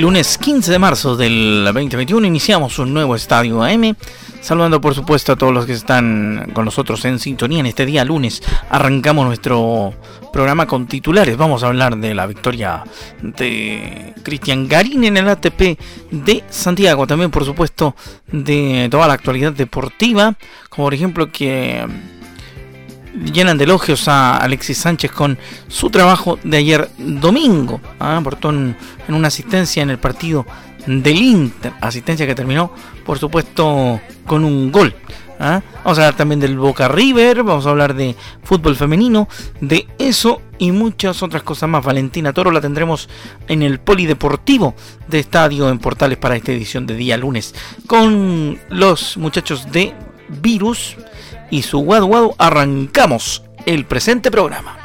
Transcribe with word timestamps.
Lunes 0.00 0.38
15 0.38 0.72
de 0.72 0.78
marzo 0.78 1.14
del 1.14 1.62
2021 1.62 2.26
iniciamos 2.26 2.78
un 2.78 2.94
nuevo 2.94 3.14
Estadio 3.14 3.62
AM. 3.62 3.94
Saludando 4.40 4.80
por 4.80 4.94
supuesto 4.94 5.32
a 5.32 5.36
todos 5.36 5.52
los 5.52 5.66
que 5.66 5.74
están 5.74 6.52
con 6.54 6.64
nosotros 6.64 7.04
en 7.04 7.18
sintonía 7.18 7.60
en 7.60 7.66
este 7.66 7.84
día 7.84 8.02
lunes. 8.02 8.42
Arrancamos 8.70 9.26
nuestro 9.26 9.92
programa 10.32 10.66
con 10.66 10.86
titulares. 10.86 11.36
Vamos 11.36 11.62
a 11.62 11.66
hablar 11.66 11.98
de 11.98 12.14
la 12.14 12.26
victoria 12.26 12.82
de 13.20 14.14
Cristian 14.22 14.68
Garín 14.68 15.04
en 15.04 15.18
el 15.18 15.28
ATP 15.28 15.78
de 16.10 16.44
Santiago. 16.48 17.06
También 17.06 17.30
por 17.30 17.44
supuesto 17.44 17.94
de 18.32 18.88
toda 18.90 19.06
la 19.06 19.12
actualidad 19.12 19.52
deportiva. 19.52 20.34
Como 20.70 20.86
por 20.86 20.94
ejemplo 20.94 21.30
que 21.30 21.86
llenan 23.14 23.58
de 23.58 23.64
elogios 23.64 24.08
a 24.08 24.36
Alexis 24.36 24.78
Sánchez 24.78 25.10
con 25.12 25.38
su 25.68 25.90
trabajo 25.90 26.38
de 26.42 26.56
ayer 26.58 26.90
domingo. 26.98 27.80
¿ah? 27.98 28.16
Aportó 28.16 28.50
en, 28.50 28.76
una 29.08 29.28
asistencia 29.28 29.82
en 29.82 29.90
el 29.90 29.98
partido 29.98 30.46
del 30.86 31.16
Inter, 31.16 31.72
asistencia 31.80 32.26
que 32.26 32.34
terminó, 32.34 32.72
por 33.04 33.18
supuesto, 33.18 34.00
con 34.26 34.44
un 34.44 34.72
gol. 34.72 34.94
¿ah? 35.38 35.62
Vamos 35.84 35.98
a 35.98 36.02
hablar 36.02 36.16
también 36.16 36.40
del 36.40 36.58
Boca 36.58 36.88
River, 36.88 37.42
vamos 37.42 37.66
a 37.66 37.70
hablar 37.70 37.94
de 37.94 38.16
fútbol 38.42 38.76
femenino, 38.76 39.28
de 39.60 39.86
eso 39.98 40.42
y 40.58 40.72
muchas 40.72 41.22
otras 41.22 41.42
cosas 41.42 41.68
más. 41.68 41.84
Valentina 41.84 42.32
Toro 42.32 42.50
la 42.50 42.60
tendremos 42.60 43.08
en 43.48 43.62
el 43.62 43.80
Polideportivo 43.80 44.74
de 45.08 45.18
Estadio 45.18 45.68
en 45.68 45.78
Portales 45.78 46.18
para 46.18 46.36
esta 46.36 46.52
edición 46.52 46.86
de 46.86 46.94
día 46.94 47.16
lunes 47.16 47.54
con 47.86 48.58
los 48.68 49.16
muchachos 49.16 49.70
de 49.70 49.94
Virus 50.28 50.96
y 51.50 51.62
su 51.62 51.78
guadu 51.80 52.06
guadu 52.06 52.34
arrancamos 52.38 53.42
el 53.66 53.84
presente 53.84 54.30
programa. 54.30 54.78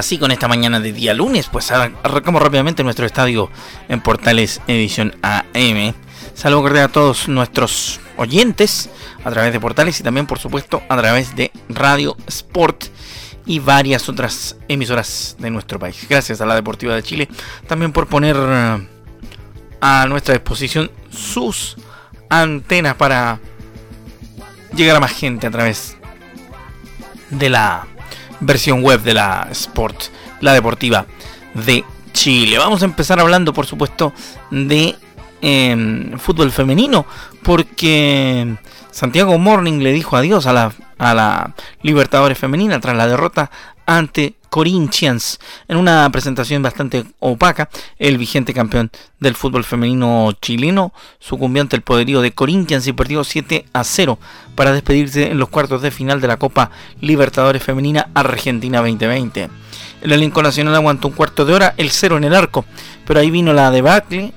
Así 0.00 0.16
con 0.16 0.30
esta 0.30 0.48
mañana 0.48 0.80
de 0.80 0.94
día 0.94 1.12
lunes, 1.12 1.50
pues 1.52 1.70
arrancamos 1.70 2.40
rápidamente 2.40 2.82
nuestro 2.82 3.04
estadio 3.04 3.50
en 3.86 4.00
Portales 4.00 4.62
Edición 4.66 5.14
AM. 5.20 5.92
Saludo 6.32 6.62
cordial 6.62 6.86
a 6.86 6.88
todos 6.88 7.28
nuestros 7.28 8.00
oyentes 8.16 8.88
a 9.22 9.30
través 9.30 9.52
de 9.52 9.60
Portales 9.60 10.00
y 10.00 10.02
también 10.02 10.26
por 10.26 10.38
supuesto 10.38 10.82
a 10.88 10.96
través 10.96 11.36
de 11.36 11.52
Radio 11.68 12.16
Sport 12.28 12.84
y 13.44 13.58
varias 13.58 14.08
otras 14.08 14.56
emisoras 14.68 15.36
de 15.38 15.50
nuestro 15.50 15.78
país. 15.78 16.06
Gracias 16.08 16.40
a 16.40 16.46
la 16.46 16.54
Deportiva 16.54 16.94
de 16.94 17.02
Chile 17.02 17.28
también 17.68 17.92
por 17.92 18.06
poner 18.06 18.36
eh, 18.38 18.88
a 19.82 20.06
nuestra 20.08 20.32
disposición 20.32 20.90
sus 21.10 21.76
antenas 22.30 22.94
para 22.94 23.38
llegar 24.74 24.96
a 24.96 25.00
más 25.00 25.12
gente 25.12 25.46
a 25.46 25.50
través 25.50 25.98
de 27.28 27.50
la 27.50 27.86
versión 28.40 28.82
web 28.82 29.02
de 29.02 29.14
la 29.14 29.48
Sport, 29.50 30.04
la 30.40 30.52
deportiva 30.52 31.06
de 31.54 31.84
Chile. 32.12 32.58
Vamos 32.58 32.82
a 32.82 32.86
empezar 32.86 33.20
hablando, 33.20 33.52
por 33.52 33.66
supuesto, 33.66 34.12
de 34.50 34.96
em, 35.40 36.18
fútbol 36.18 36.50
femenino, 36.50 37.06
porque 37.42 38.56
Santiago 38.90 39.38
Morning 39.38 39.80
le 39.80 39.92
dijo 39.92 40.16
adiós 40.16 40.46
a 40.46 40.52
la, 40.52 40.72
a 40.98 41.14
la 41.14 41.54
Libertadores 41.82 42.38
femenina 42.38 42.80
tras 42.80 42.96
la 42.96 43.06
derrota 43.06 43.50
ante 43.90 44.36
Corinthians 44.50 45.40
en 45.66 45.76
una 45.76 46.08
presentación 46.10 46.62
bastante 46.62 47.04
opaca. 47.18 47.68
El 47.98 48.18
vigente 48.18 48.54
campeón 48.54 48.90
del 49.18 49.34
fútbol 49.34 49.64
femenino 49.64 50.32
chileno 50.40 50.92
sucumbió 51.18 51.62
ante 51.62 51.76
el 51.76 51.82
poderío 51.82 52.20
de 52.20 52.32
Corinthians 52.32 52.86
y 52.86 52.92
perdió 52.92 53.24
7 53.24 53.66
a 53.72 53.82
0 53.82 54.18
para 54.54 54.72
despedirse 54.72 55.30
en 55.30 55.38
los 55.38 55.48
cuartos 55.48 55.82
de 55.82 55.90
final 55.90 56.20
de 56.20 56.28
la 56.28 56.36
Copa 56.36 56.70
Libertadores 57.00 57.62
Femenina 57.62 58.10
Argentina 58.14 58.78
2020. 58.78 59.48
El 60.02 60.12
elenco 60.12 60.42
nacional 60.42 60.76
aguantó 60.76 61.08
un 61.08 61.14
cuarto 61.14 61.44
de 61.44 61.52
hora, 61.52 61.74
el 61.76 61.90
cero 61.90 62.16
en 62.16 62.24
el 62.24 62.34
arco, 62.34 62.64
pero 63.06 63.20
ahí 63.20 63.30
vino 63.30 63.52
la 63.52 63.70
debacle, 63.70 64.32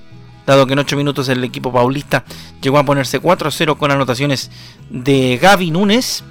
dado 0.47 0.65
que 0.65 0.73
en 0.73 0.79
8 0.79 0.97
minutos 0.97 1.29
el 1.29 1.43
equipo 1.43 1.71
paulista 1.71 2.25
llegó 2.59 2.79
a 2.79 2.83
ponerse 2.83 3.19
4 3.19 3.47
a 3.47 3.51
0 3.51 3.77
con 3.77 3.91
anotaciones 3.91 4.49
de 4.89 5.37
Gaby 5.41 5.71
Núñez 5.71 6.23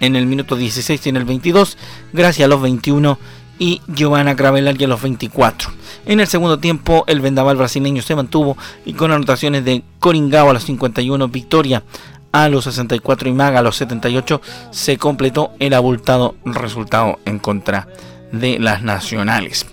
en 0.00 0.16
el 0.16 0.26
minuto 0.26 0.56
16 0.56 1.06
y 1.06 1.08
en 1.08 1.16
el 1.16 1.24
22, 1.24 1.78
Gracia 2.12 2.46
a 2.46 2.48
los 2.48 2.60
21 2.60 3.18
y 3.58 3.80
Giovanna 3.88 4.36
Cravelar 4.36 4.76
a 4.78 4.86
los 4.86 5.02
24. 5.02 5.70
En 6.06 6.20
el 6.20 6.26
segundo 6.26 6.58
tiempo, 6.58 7.04
el 7.06 7.20
vendaval 7.20 7.56
brasileño 7.56 8.02
se 8.02 8.14
mantuvo 8.14 8.56
y 8.84 8.92
con 8.92 9.12
anotaciones 9.12 9.64
de 9.64 9.82
Coringao 9.98 10.50
a 10.50 10.52
los 10.52 10.64
51, 10.64 11.28
Victoria 11.28 11.82
a 12.32 12.48
los 12.48 12.64
64 12.64 13.28
y 13.28 13.32
Maga 13.32 13.60
a 13.60 13.62
los 13.62 13.76
78, 13.76 14.42
se 14.70 14.98
completó 14.98 15.52
el 15.58 15.72
abultado 15.72 16.34
resultado 16.44 17.18
en 17.24 17.38
contra 17.38 17.88
de 18.30 18.58
las 18.58 18.82
nacionales. 18.82 19.66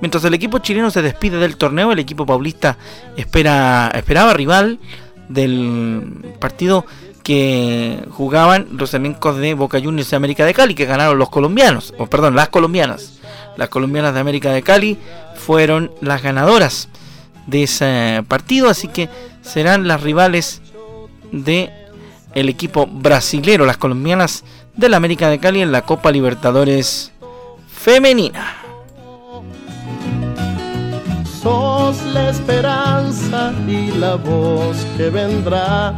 Mientras 0.00 0.24
el 0.24 0.34
equipo 0.34 0.58
chileno 0.58 0.90
se 0.90 1.02
despide 1.02 1.38
del 1.38 1.56
torneo, 1.56 1.92
el 1.92 1.98
equipo 1.98 2.26
paulista 2.26 2.76
espera, 3.16 3.90
esperaba 3.94 4.32
rival 4.34 4.78
del 5.28 6.34
partido 6.40 6.86
que 7.22 8.04
jugaban 8.10 8.68
los 8.72 8.94
elencos 8.94 9.36
de 9.36 9.54
Boca 9.54 9.80
Juniors 9.80 10.10
de 10.10 10.16
América 10.16 10.44
de 10.44 10.54
Cali, 10.54 10.74
que 10.74 10.86
ganaron 10.86 11.18
los 11.18 11.30
colombianos, 11.30 11.94
o 11.98 12.06
perdón, 12.06 12.34
las 12.34 12.48
colombianas. 12.48 13.18
Las 13.56 13.68
colombianas 13.68 14.14
de 14.14 14.20
América 14.20 14.52
de 14.52 14.62
Cali 14.62 14.98
fueron 15.34 15.90
las 16.00 16.22
ganadoras 16.22 16.88
de 17.46 17.64
ese 17.64 18.24
partido, 18.28 18.68
así 18.68 18.88
que 18.88 19.08
serán 19.42 19.88
las 19.88 20.02
rivales 20.02 20.62
de 21.32 21.70
el 22.34 22.48
equipo 22.48 22.86
brasilero, 22.86 23.66
las 23.66 23.78
colombianas 23.78 24.44
de 24.76 24.88
la 24.88 24.96
América 24.96 25.28
de 25.28 25.38
Cali 25.38 25.60
en 25.60 25.72
la 25.72 25.82
Copa 25.82 26.12
Libertadores 26.12 27.12
femenina. 27.66 28.54
Sos 31.42 32.02
la 32.12 32.30
esperanza 32.30 33.52
y 33.66 33.92
la 33.92 34.16
voz 34.16 34.76
que 34.96 35.08
vendrá 35.08 35.96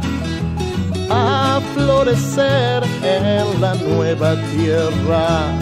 a 1.13 1.61
florecer 1.73 2.83
en 3.03 3.59
la 3.59 3.73
nueva 3.75 4.35
tierra. 4.55 5.59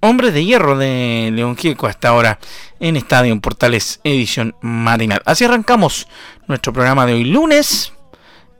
Hombre 0.00 0.32
de 0.32 0.44
Hierro 0.44 0.76
de 0.76 1.30
León 1.32 1.56
Gieco 1.56 1.86
hasta 1.86 2.08
ahora 2.08 2.40
en 2.80 2.96
Estadio 2.96 3.38
Portales 3.40 4.00
Edición 4.02 4.56
Marinal. 4.62 5.22
Así 5.26 5.44
arrancamos 5.44 6.08
nuestro 6.48 6.72
programa 6.72 7.06
de 7.06 7.12
hoy 7.12 7.24
lunes. 7.24 7.92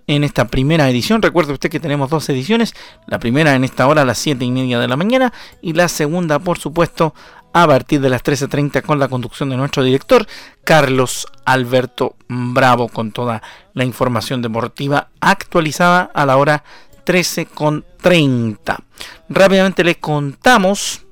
En 0.07 0.25
esta 0.25 0.47
primera 0.49 0.89
edición, 0.89 1.23
recuerde 1.23 1.53
usted 1.53 1.71
que 1.71 1.81
tenemos 1.81 2.11
dos 2.11 2.29
ediciones. 2.29 2.75
La 3.07 3.19
primera 3.19 3.55
en 3.55 3.65
esta 3.65 3.87
hora 3.87 4.03
a 4.03 4.05
las 4.05 4.19
7 4.19 4.45
y 4.45 4.51
media 4.51 4.79
de 4.79 4.89
la 4.89 4.97
mañana. 4.97 5.33
Y 5.63 5.73
la 5.73 5.89
segunda, 5.89 6.39
por 6.41 6.59
supuesto, 6.59 7.15
a 7.53 7.67
partir 7.67 8.01
de 8.01 8.11
las 8.11 8.23
13.30 8.23 8.83
con 8.83 8.99
la 8.99 9.09
conducción 9.09 9.51
de 9.51 9.57
nuestro 9.57 9.83
director 9.83 10.27
Carlos 10.65 11.27
Alberto 11.45 12.17
Bravo 12.29 12.89
con 12.89 13.13
toda 13.13 13.43
la 13.75 13.85
información 13.85 14.43
deportiva 14.43 15.09
actualizada 15.21 16.11
a 16.15 16.27
la 16.27 16.37
hora 16.37 16.65
13.30. 17.05 18.77
Rápidamente 19.29 19.85
les 19.85 19.97
contamos 19.97 21.07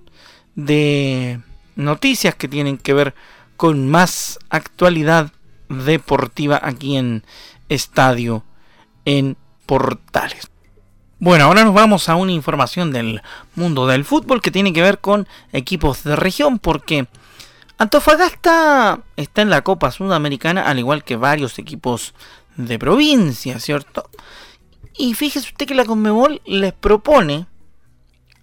de 0.55 1.41
noticias 1.77 2.35
que 2.35 2.49
tienen 2.49 2.79
que 2.79 2.95
ver 2.95 3.15
con 3.57 3.89
más 3.89 4.39
actualidad 4.51 5.33
deportiva 5.69 6.61
aquí 6.63 6.97
en 6.97 7.25
Estadio 7.69 8.45
en 9.05 9.37
Portales. 9.67 10.51
Bueno, 11.21 11.47
ahora 11.47 11.65
nos 11.65 11.75
vamos 11.75 12.09
a 12.09 12.15
una 12.15 12.31
información 12.31 12.93
del 12.93 13.23
mundo 13.57 13.89
del 13.89 14.05
fútbol 14.05 14.41
que 14.41 14.53
tiene 14.53 14.73
que 14.73 14.83
ver 14.83 15.01
con 15.01 15.27
equipos 15.53 16.05
de 16.05 16.15
región, 16.15 16.61
porque 16.61 17.09
Antofagasta 17.77 19.01
está 19.17 19.43
en 19.43 19.51
la 19.51 19.63
Copa 19.63 19.91
Sudamericana, 19.91 20.63
al 20.63 20.79
igual 20.79 21.03
que 21.03 21.17
varios 21.17 21.59
equipos 21.59 22.15
de 22.57 22.79
provincia, 22.79 23.59
¿cierto? 23.59 24.09
Y 24.97 25.15
fíjese 25.15 25.49
usted 25.49 25.67
que 25.67 25.75
la 25.75 25.85
Conmebol 25.85 26.41
les 26.45 26.73
propone 26.73 27.47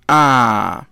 a, 0.10 0.88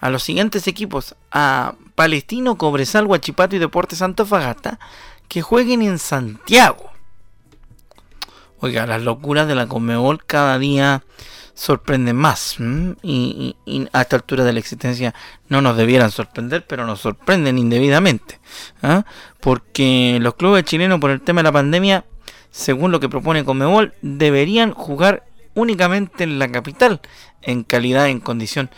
a 0.00 0.10
los 0.10 0.24
siguientes 0.24 0.66
equipos, 0.66 1.14
a 1.30 1.74
Palestino, 1.94 2.58
Cobresal, 2.58 3.06
Huachipato 3.06 3.54
y 3.54 3.60
Deportes 3.60 4.02
Antofagasta, 4.02 4.80
que 5.28 5.42
jueguen 5.42 5.82
en 5.82 6.00
Santiago. 6.00 6.89
Oiga, 8.60 8.86
las 8.86 9.02
locuras 9.02 9.48
de 9.48 9.54
la 9.54 9.66
Conmebol 9.66 10.24
cada 10.26 10.58
día 10.58 11.02
sorprenden 11.54 12.16
más. 12.16 12.56
Y, 13.02 13.56
a 13.92 14.02
esta 14.02 14.16
altura 14.16 14.44
de 14.44 14.52
la 14.52 14.58
existencia 14.58 15.14
no 15.48 15.62
nos 15.62 15.76
debieran 15.76 16.10
sorprender, 16.10 16.66
pero 16.66 16.86
nos 16.86 17.00
sorprenden 17.00 17.58
indebidamente. 17.58 18.38
¿ah? 18.82 19.04
Porque 19.40 20.18
los 20.20 20.34
clubes 20.34 20.64
chilenos 20.64 21.00
por 21.00 21.10
el 21.10 21.22
tema 21.22 21.40
de 21.40 21.44
la 21.44 21.52
pandemia, 21.52 22.04
según 22.50 22.92
lo 22.92 23.00
que 23.00 23.08
propone 23.08 23.44
Conmebol, 23.44 23.94
deberían 24.02 24.72
jugar 24.72 25.24
únicamente 25.54 26.24
en 26.24 26.38
la 26.38 26.50
capital, 26.50 27.00
en 27.42 27.64
calidad, 27.64 28.08
en 28.08 28.20
condición 28.20 28.70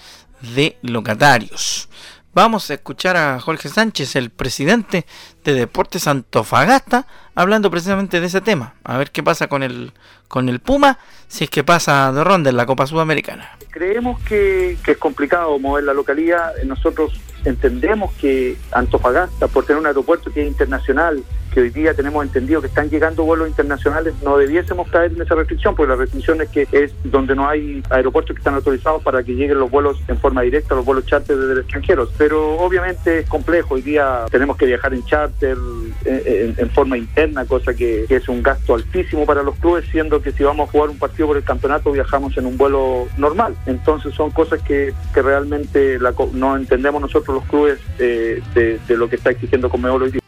de 0.54 0.76
locatarios. 0.82 1.88
Vamos 2.34 2.70
a 2.70 2.74
escuchar 2.74 3.18
a 3.18 3.38
Jorge 3.40 3.68
Sánchez, 3.68 4.16
el 4.16 4.30
presidente 4.30 5.04
de 5.44 5.52
Deportes 5.52 6.06
Antofagasta, 6.06 7.06
hablando 7.34 7.70
precisamente 7.70 8.20
de 8.20 8.26
ese 8.26 8.40
tema. 8.40 8.72
A 8.84 8.96
ver 8.96 9.10
qué 9.10 9.22
pasa 9.22 9.48
con 9.48 9.62
el, 9.62 9.92
con 10.28 10.48
el 10.48 10.58
Puma, 10.58 10.98
si 11.28 11.44
es 11.44 11.50
que 11.50 11.62
pasa 11.62 12.10
de 12.10 12.24
ronda 12.24 12.48
en 12.48 12.56
la 12.56 12.64
Copa 12.64 12.86
Sudamericana. 12.86 13.50
Creemos 13.70 14.18
que, 14.22 14.78
que 14.82 14.92
es 14.92 14.96
complicado 14.96 15.58
mover 15.58 15.84
la 15.84 15.92
localidad. 15.92 16.54
Nosotros 16.64 17.20
entendemos 17.44 18.14
que 18.14 18.56
Antofagasta, 18.70 19.48
por 19.48 19.66
tener 19.66 19.80
un 19.80 19.86
aeropuerto 19.86 20.32
que 20.32 20.40
es 20.40 20.48
internacional, 20.48 21.22
que 21.52 21.60
hoy 21.60 21.70
día 21.70 21.94
tenemos 21.94 22.24
entendido 22.24 22.60
que 22.60 22.66
están 22.66 22.88
llegando 22.88 23.24
vuelos 23.24 23.48
internacionales, 23.48 24.14
no 24.22 24.36
debiésemos 24.36 24.88
caer 24.88 25.12
en 25.12 25.22
esa 25.22 25.34
restricción, 25.34 25.74
porque 25.74 25.90
la 25.90 25.96
restricción 25.96 26.40
es 26.40 26.48
que 26.48 26.66
es 26.72 26.92
donde 27.04 27.34
no 27.34 27.48
hay 27.48 27.82
aeropuertos 27.90 28.34
que 28.34 28.40
están 28.40 28.54
autorizados 28.54 29.02
para 29.02 29.22
que 29.22 29.34
lleguen 29.34 29.58
los 29.58 29.70
vuelos 29.70 30.00
en 30.08 30.18
forma 30.18 30.42
directa, 30.42 30.74
los 30.74 30.84
vuelos 30.84 31.06
charter 31.06 31.36
desde 31.36 31.52
el 31.52 31.58
extranjero. 31.60 32.08
Pero 32.16 32.56
obviamente 32.56 33.20
es 33.20 33.28
complejo, 33.28 33.74
hoy 33.74 33.82
día 33.82 34.24
tenemos 34.30 34.56
que 34.56 34.66
viajar 34.66 34.94
en 34.94 35.04
charter 35.04 35.56
en, 36.04 36.70
forma 36.70 36.96
interna, 36.96 37.44
cosa 37.44 37.74
que, 37.74 38.06
es 38.08 38.28
un 38.28 38.42
gasto 38.42 38.74
altísimo 38.74 39.26
para 39.26 39.42
los 39.42 39.56
clubes, 39.56 39.84
siendo 39.90 40.22
que 40.22 40.32
si 40.32 40.42
vamos 40.44 40.68
a 40.68 40.72
jugar 40.72 40.90
un 40.90 40.98
partido 40.98 41.28
por 41.28 41.36
el 41.36 41.44
campeonato 41.44 41.92
viajamos 41.92 42.36
en 42.36 42.46
un 42.46 42.56
vuelo 42.56 43.08
normal. 43.18 43.54
Entonces 43.66 44.14
son 44.14 44.30
cosas 44.30 44.60
que, 44.62 44.92
que 45.12 45.22
realmente 45.22 45.98
no 46.32 46.56
entendemos 46.56 47.00
nosotros 47.00 47.36
los 47.36 47.44
clubes 47.46 47.78
de, 47.98 48.42
de, 48.54 48.96
lo 48.96 49.08
que 49.08 49.16
está 49.16 49.30
exigiendo 49.30 49.68
Conmebol 49.68 50.02
hoy 50.02 50.10
día. 50.12 50.21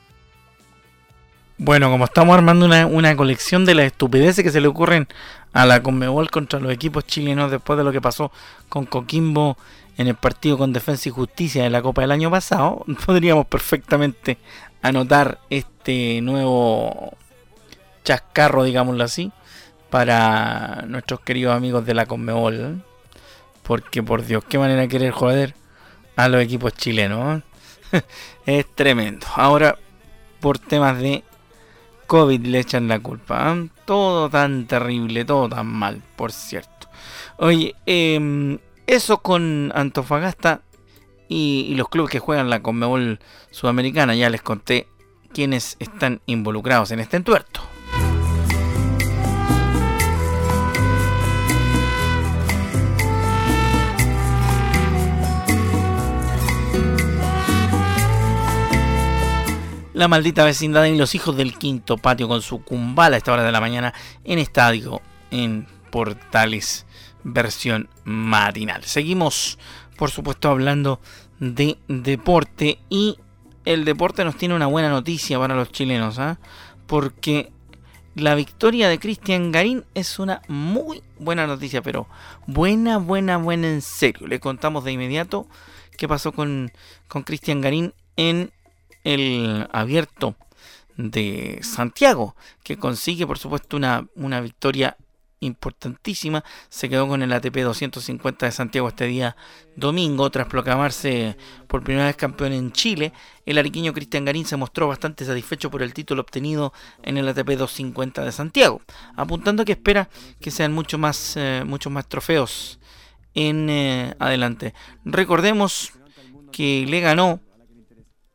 Bueno, 1.56 1.88
como 1.88 2.06
estamos 2.06 2.36
armando 2.36 2.66
una, 2.66 3.16
colección 3.16 3.64
de 3.64 3.76
las 3.76 3.86
estupideces 3.86 4.42
que 4.42 4.50
se 4.50 4.60
le 4.60 4.66
ocurren 4.66 5.06
a 5.52 5.64
la 5.64 5.84
Conmebol 5.84 6.28
contra 6.28 6.58
los 6.58 6.72
equipos 6.72 7.06
chilenos 7.06 7.52
después 7.52 7.76
de 7.76 7.84
lo 7.84 7.92
que 7.92 8.00
pasó 8.00 8.32
con 8.68 8.86
Coquimbo 8.86 9.56
en 9.96 10.08
el 10.08 10.16
partido 10.16 10.58
con 10.58 10.72
Defensa 10.72 11.08
y 11.08 11.12
Justicia 11.12 11.62
de 11.62 11.70
la 11.70 11.80
Copa 11.80 12.02
del 12.02 12.10
año 12.10 12.28
pasado, 12.28 12.84
podríamos 13.06 13.46
perfectamente 13.46 14.38
anotar 14.82 15.38
este 15.48 16.20
nuevo 16.22 17.16
chascarro, 18.02 18.64
digámoslo 18.64 19.04
así, 19.04 19.30
para 19.90 20.82
nuestros 20.88 21.20
queridos 21.20 21.54
amigos 21.56 21.86
de 21.86 21.94
la 21.94 22.06
Conmebol. 22.06 22.82
Porque 23.62 24.02
por 24.02 24.26
Dios, 24.26 24.44
qué 24.44 24.58
manera 24.58 24.88
querer 24.88 25.12
joder 25.12 25.54
a 26.16 26.26
los 26.26 26.42
equipos 26.42 26.72
chilenos. 26.74 27.42
¿eh? 27.92 28.02
es 28.46 28.66
tremendo. 28.74 29.24
Ahora, 29.36 29.78
por 30.40 30.58
temas 30.58 30.98
de 30.98 31.22
COVID 32.06 32.40
le 32.46 32.60
echan 32.60 32.88
la 32.88 32.98
culpa. 32.98 33.54
¿eh? 33.54 33.68
Todo 33.84 34.28
tan 34.30 34.66
terrible, 34.66 35.24
todo 35.24 35.48
tan 35.48 35.66
mal, 35.66 36.02
por 36.16 36.32
cierto. 36.32 36.88
Oye, 37.38 37.74
em, 37.86 38.58
eso 38.86 39.18
con 39.18 39.72
Antofagasta 39.74 40.62
y, 41.28 41.74
los 41.76 41.88
clubes 41.88 42.10
que 42.10 42.18
juegan 42.18 42.50
la 42.50 42.62
Conmebol 42.62 43.18
Sudamericana. 43.50 44.14
Ya 44.14 44.30
les 44.30 44.42
conté 44.42 44.88
quiénes 45.32 45.76
están 45.80 46.20
involucrados 46.26 46.90
en 46.90 47.00
este 47.00 47.16
entuerto. 47.16 47.60
La 59.94 60.08
maldita 60.08 60.44
vecindad 60.44 60.84
y 60.84 60.96
los 60.96 61.14
hijos 61.14 61.36
del 61.36 61.56
quinto 61.56 61.96
patio 61.96 62.28
con 62.28 62.42
su 62.42 62.62
cumbala 62.62 63.14
a 63.14 63.18
esta 63.18 63.32
hora 63.32 63.44
de 63.44 63.52
la 63.52 63.60
mañana 63.60 63.94
en 64.24 64.40
estadio 64.40 65.00
en 65.30 65.66
Portales 65.90 66.84
versión 67.22 67.88
matinal. 68.04 68.84
Seguimos, 68.84 69.58
por 69.96 70.10
supuesto, 70.10 70.50
hablando 70.50 71.00
de 71.38 71.78
deporte 71.86 72.80
y 72.90 73.18
el 73.64 73.84
deporte 73.84 74.24
nos 74.24 74.36
tiene 74.36 74.56
una 74.56 74.66
buena 74.66 74.88
noticia 74.88 75.38
para 75.38 75.54
los 75.54 75.70
chilenos, 75.70 76.18
¿ah? 76.18 76.38
porque 76.86 77.52
la 78.16 78.34
victoria 78.34 78.88
de 78.88 78.98
Cristian 78.98 79.52
Garín 79.52 79.84
es 79.94 80.18
una 80.18 80.42
muy 80.48 81.04
buena 81.20 81.46
noticia, 81.46 81.82
pero 81.82 82.08
buena, 82.48 82.98
buena, 82.98 83.36
buena 83.36 83.68
en 83.68 83.80
serio. 83.80 84.26
Le 84.26 84.40
contamos 84.40 84.82
de 84.82 84.92
inmediato 84.92 85.46
qué 85.96 86.08
pasó 86.08 86.32
con 86.32 86.72
Cristian 87.24 87.60
Garín 87.60 87.94
en 88.16 88.52
el 89.04 89.68
abierto 89.72 90.34
de 90.96 91.60
Santiago, 91.62 92.36
que 92.62 92.76
consigue 92.76 93.26
por 93.26 93.38
supuesto 93.38 93.76
una, 93.76 94.06
una 94.16 94.40
victoria 94.40 94.96
importantísima. 95.44 96.44
Se 96.68 96.88
quedó 96.88 97.06
con 97.06 97.22
el 97.22 97.32
ATP 97.32 97.56
250 97.58 98.46
de 98.46 98.52
Santiago 98.52 98.88
este 98.88 99.06
día 99.06 99.36
domingo, 99.76 100.30
tras 100.30 100.48
proclamarse 100.48 101.36
por 101.68 101.82
primera 101.82 102.06
vez 102.06 102.16
campeón 102.16 102.52
en 102.52 102.72
Chile. 102.72 103.12
El 103.46 103.58
ariquiño 103.58 103.92
Cristian 103.92 104.24
Garín 104.24 104.46
se 104.46 104.56
mostró 104.56 104.88
bastante 104.88 105.24
satisfecho 105.24 105.70
por 105.70 105.82
el 105.82 105.94
título 105.94 106.22
obtenido 106.22 106.72
en 107.02 107.18
el 107.18 107.28
ATP 107.28 107.50
250 107.50 108.24
de 108.24 108.32
Santiago, 108.32 108.80
apuntando 109.16 109.64
que 109.64 109.72
espera 109.72 110.08
que 110.40 110.50
sean 110.50 110.72
mucho 110.72 110.98
más, 110.98 111.36
eh, 111.36 111.62
muchos 111.66 111.92
más 111.92 112.08
trofeos 112.08 112.78
en 113.34 113.68
eh, 113.68 114.14
adelante. 114.18 114.74
Recordemos 115.04 115.92
que 116.52 116.86
le 116.88 117.00
ganó 117.00 117.40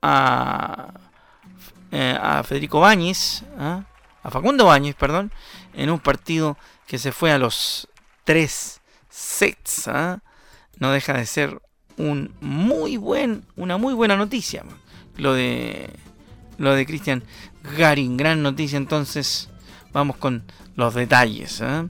a, 0.02 0.94
eh, 1.92 2.18
a 2.20 2.44
Federico 2.44 2.80
Báñez, 2.80 3.44
¿ah? 3.58 3.84
a 4.24 4.32
Facundo 4.32 4.66
Báñez, 4.66 4.96
perdón, 4.96 5.32
en 5.74 5.90
un 5.90 6.00
partido 6.00 6.58
que 6.88 6.98
se 6.98 7.12
fue 7.12 7.32
a 7.32 7.38
los 7.38 7.88
tres 8.24 8.82
sets. 9.10 9.88
¿ah? 9.88 10.20
No 10.78 10.92
deja 10.92 11.14
de 11.14 11.26
ser 11.26 11.62
un 11.98 12.34
muy 12.42 12.98
buen, 12.98 13.46
una 13.56 13.78
muy 13.78 13.94
buena 13.94 14.16
noticia. 14.16 14.64
Lo 15.18 15.34
de 15.34 15.90
lo 16.58 16.74
de 16.74 16.86
Cristian 16.86 17.24
Garin, 17.78 18.18
gran 18.18 18.44
noticia. 18.44 18.78
Entonces, 18.78 19.50
vamos 19.92 20.18
con 20.18 20.44
los 20.76 20.94
detalles. 20.94 21.62
¿ah? 21.62 21.88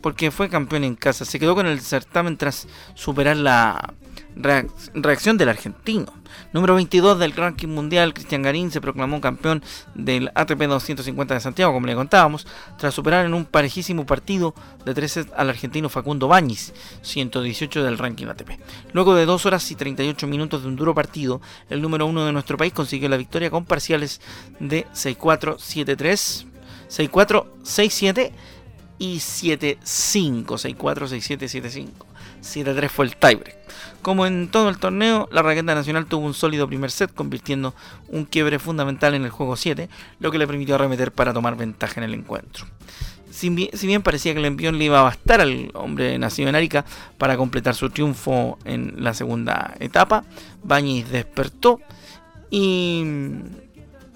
Porque 0.00 0.30
fue 0.30 0.48
campeón 0.48 0.84
en 0.84 0.96
casa, 0.96 1.24
se 1.24 1.38
quedó 1.38 1.54
con 1.54 1.66
el 1.66 1.80
certamen 1.80 2.36
tras 2.36 2.66
superar 2.94 3.36
la 3.36 3.94
reacción 4.36 5.38
del 5.38 5.48
argentino. 5.48 6.12
Número 6.52 6.74
22 6.74 7.18
del 7.18 7.32
ranking 7.32 7.68
mundial, 7.68 8.14
Cristian 8.14 8.42
Garín 8.42 8.70
se 8.70 8.80
proclamó 8.80 9.20
campeón 9.20 9.62
del 9.94 10.30
ATP 10.34 10.62
250 10.62 11.34
de 11.34 11.40
Santiago, 11.40 11.72
como 11.72 11.86
le 11.86 11.94
contábamos, 11.94 12.46
tras 12.78 12.94
superar 12.94 13.26
en 13.26 13.34
un 13.34 13.44
parejísimo 13.44 14.06
partido 14.06 14.54
de 14.84 14.94
13 14.94 15.26
al 15.36 15.50
argentino 15.50 15.88
Facundo 15.88 16.28
Bañiz, 16.28 16.72
118 17.02 17.84
del 17.84 17.98
ranking 17.98 18.26
ATP. 18.26 18.50
Luego 18.92 19.14
de 19.14 19.26
2 19.26 19.46
horas 19.46 19.70
y 19.70 19.74
38 19.74 20.26
minutos 20.26 20.62
de 20.62 20.68
un 20.68 20.76
duro 20.76 20.94
partido, 20.94 21.40
el 21.68 21.82
número 21.82 22.06
1 22.06 22.26
de 22.26 22.32
nuestro 22.32 22.56
país 22.56 22.72
consiguió 22.72 23.08
la 23.08 23.16
victoria 23.16 23.50
con 23.50 23.64
parciales 23.64 24.20
de 24.60 24.86
6-4, 24.94 25.56
7-3, 25.56 26.46
6-4, 26.88 27.46
6-7 27.62 28.32
y 28.98 29.16
7-5, 29.16 30.44
6-4, 30.46 30.76
6-7, 30.76 31.48
7-5. 31.48 31.88
7-3 32.42 32.88
fue 32.88 33.06
el 33.06 33.16
tiebreak. 33.16 33.61
Como 34.02 34.26
en 34.26 34.48
todo 34.48 34.68
el 34.68 34.78
torneo, 34.78 35.28
la 35.30 35.42
raqueta 35.42 35.76
nacional 35.76 36.06
tuvo 36.06 36.26
un 36.26 36.34
sólido 36.34 36.66
primer 36.66 36.90
set, 36.90 37.14
convirtiendo 37.14 37.72
un 38.08 38.24
quiebre 38.24 38.58
fundamental 38.58 39.14
en 39.14 39.24
el 39.24 39.30
juego 39.30 39.54
7, 39.54 39.88
lo 40.18 40.32
que 40.32 40.38
le 40.38 40.46
permitió 40.48 40.74
arremeter 40.74 41.12
para 41.12 41.32
tomar 41.32 41.56
ventaja 41.56 42.00
en 42.00 42.04
el 42.04 42.14
encuentro. 42.14 42.66
Si 43.30 43.48
bien, 43.48 44.02
parecía 44.02 44.34
que 44.34 44.40
el 44.40 44.44
envión 44.44 44.76
le 44.76 44.84
iba 44.84 44.98
a 44.98 45.04
bastar 45.04 45.40
al 45.40 45.70
hombre 45.74 46.18
nacido 46.18 46.48
en 46.48 46.56
Arica 46.56 46.84
para 47.16 47.36
completar 47.36 47.74
su 47.74 47.88
triunfo 47.90 48.58
en 48.64 48.96
la 48.98 49.14
segunda 49.14 49.74
etapa, 49.78 50.24
Bañez 50.62 51.08
despertó 51.08 51.80
y 52.50 53.04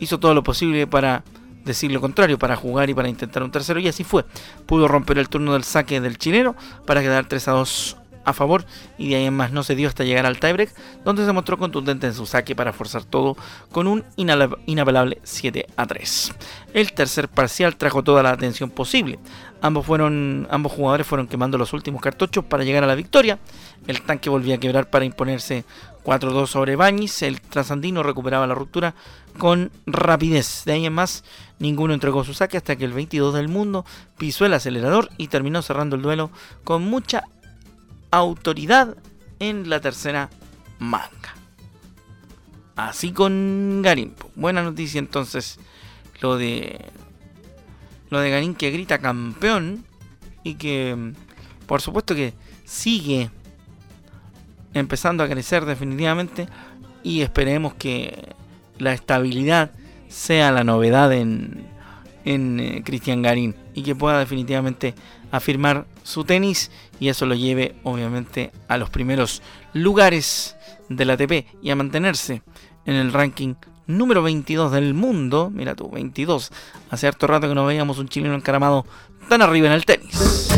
hizo 0.00 0.18
todo 0.18 0.34
lo 0.34 0.42
posible 0.42 0.86
para 0.86 1.24
decir 1.64 1.90
lo 1.92 2.00
contrario, 2.00 2.38
para 2.38 2.56
jugar 2.56 2.90
y 2.90 2.94
para 2.94 3.08
intentar 3.08 3.42
un 3.42 3.50
tercero, 3.50 3.80
y 3.80 3.88
así 3.88 4.04
fue. 4.04 4.24
Pudo 4.66 4.86
romper 4.86 5.18
el 5.18 5.28
turno 5.28 5.54
del 5.54 5.64
saque 5.64 6.00
del 6.00 6.18
chileno 6.18 6.54
para 6.84 7.00
quedar 7.00 7.26
3 7.26 7.48
a 7.48 7.52
2 7.52 7.96
a 8.26 8.34
favor 8.34 8.66
y 8.98 9.08
de 9.08 9.16
ahí 9.16 9.24
en 9.24 9.34
más 9.34 9.52
no 9.52 9.62
se 9.62 9.74
dio 9.74 9.88
hasta 9.88 10.04
llegar 10.04 10.26
al 10.26 10.38
tiebreak, 10.38 10.74
donde 11.04 11.24
se 11.24 11.32
mostró 11.32 11.56
contundente 11.56 12.06
en 12.06 12.12
su 12.12 12.26
saque 12.26 12.54
para 12.54 12.74
forzar 12.74 13.04
todo 13.04 13.36
con 13.72 13.86
un 13.86 14.04
inapelable 14.16 15.18
7 15.22 15.66
a 15.76 15.86
3. 15.86 16.34
El 16.74 16.92
tercer 16.92 17.28
parcial 17.28 17.76
trajo 17.76 18.02
toda 18.02 18.22
la 18.22 18.32
atención 18.32 18.68
posible. 18.68 19.18
Ambos, 19.62 19.86
fueron, 19.86 20.46
ambos 20.50 20.72
jugadores 20.72 21.06
fueron 21.06 21.28
quemando 21.28 21.56
los 21.56 21.72
últimos 21.72 22.02
cartuchos 22.02 22.44
para 22.44 22.64
llegar 22.64 22.84
a 22.84 22.86
la 22.86 22.94
victoria. 22.94 23.38
El 23.86 24.02
tanque 24.02 24.28
volvía 24.28 24.56
a 24.56 24.58
quebrar 24.58 24.90
para 24.90 25.04
imponerse 25.04 25.64
4-2 26.04 26.46
sobre 26.46 26.76
Bañis. 26.76 27.22
El 27.22 27.40
trasandino 27.40 28.02
recuperaba 28.02 28.46
la 28.46 28.54
ruptura 28.54 28.94
con 29.38 29.70
rapidez. 29.86 30.62
De 30.66 30.72
ahí 30.72 30.86
en 30.86 30.92
más, 30.92 31.24
ninguno 31.58 31.94
entregó 31.94 32.22
su 32.24 32.34
saque 32.34 32.56
hasta 32.58 32.76
que 32.76 32.84
el 32.84 32.92
22 32.92 33.34
del 33.34 33.48
mundo 33.48 33.84
pisó 34.18 34.44
el 34.44 34.54
acelerador 34.54 35.08
y 35.16 35.28
terminó 35.28 35.62
cerrando 35.62 35.96
el 35.96 36.02
duelo 36.02 36.30
con 36.64 36.82
mucha 36.82 37.24
autoridad 38.16 38.96
en 39.38 39.68
la 39.68 39.80
tercera 39.80 40.30
manga. 40.78 41.34
Así 42.74 43.12
con 43.12 43.80
Garín. 43.82 44.14
Buena 44.34 44.62
noticia 44.62 44.98
entonces 44.98 45.58
lo 46.20 46.36
de 46.36 46.84
lo 48.10 48.20
de 48.20 48.30
Garín 48.30 48.54
que 48.54 48.70
grita 48.70 48.98
campeón 48.98 49.84
y 50.42 50.54
que 50.54 51.12
por 51.66 51.80
supuesto 51.80 52.14
que 52.14 52.34
sigue 52.64 53.30
empezando 54.74 55.24
a 55.24 55.28
crecer 55.28 55.64
definitivamente 55.64 56.48
y 57.02 57.22
esperemos 57.22 57.74
que 57.74 58.34
la 58.78 58.92
estabilidad 58.92 59.72
sea 60.08 60.52
la 60.52 60.64
novedad 60.64 61.12
en, 61.12 61.66
en 62.24 62.60
eh, 62.60 62.82
Cristian 62.84 63.22
Garín 63.22 63.56
y 63.74 63.82
que 63.82 63.94
pueda 63.94 64.18
definitivamente 64.18 64.94
afirmar 65.30 65.86
su 66.06 66.24
tenis 66.24 66.70
y 67.00 67.08
eso 67.08 67.26
lo 67.26 67.34
lleve 67.34 67.74
obviamente 67.82 68.52
a 68.68 68.78
los 68.78 68.90
primeros 68.90 69.42
lugares 69.72 70.56
de 70.88 71.04
la 71.04 71.14
ATP 71.14 71.46
y 71.62 71.70
a 71.70 71.76
mantenerse 71.76 72.42
en 72.86 72.94
el 72.94 73.12
ranking 73.12 73.54
número 73.86 74.22
22 74.22 74.70
del 74.70 74.94
mundo. 74.94 75.50
Mira 75.52 75.74
tú, 75.74 75.90
22. 75.90 76.52
Hace 76.90 77.08
harto 77.08 77.26
rato 77.26 77.48
que 77.48 77.54
no 77.54 77.66
veíamos 77.66 77.98
un 77.98 78.08
chileno 78.08 78.36
encaramado 78.36 78.86
tan 79.28 79.42
arriba 79.42 79.66
en 79.66 79.72
el 79.72 79.84
tenis. 79.84 80.48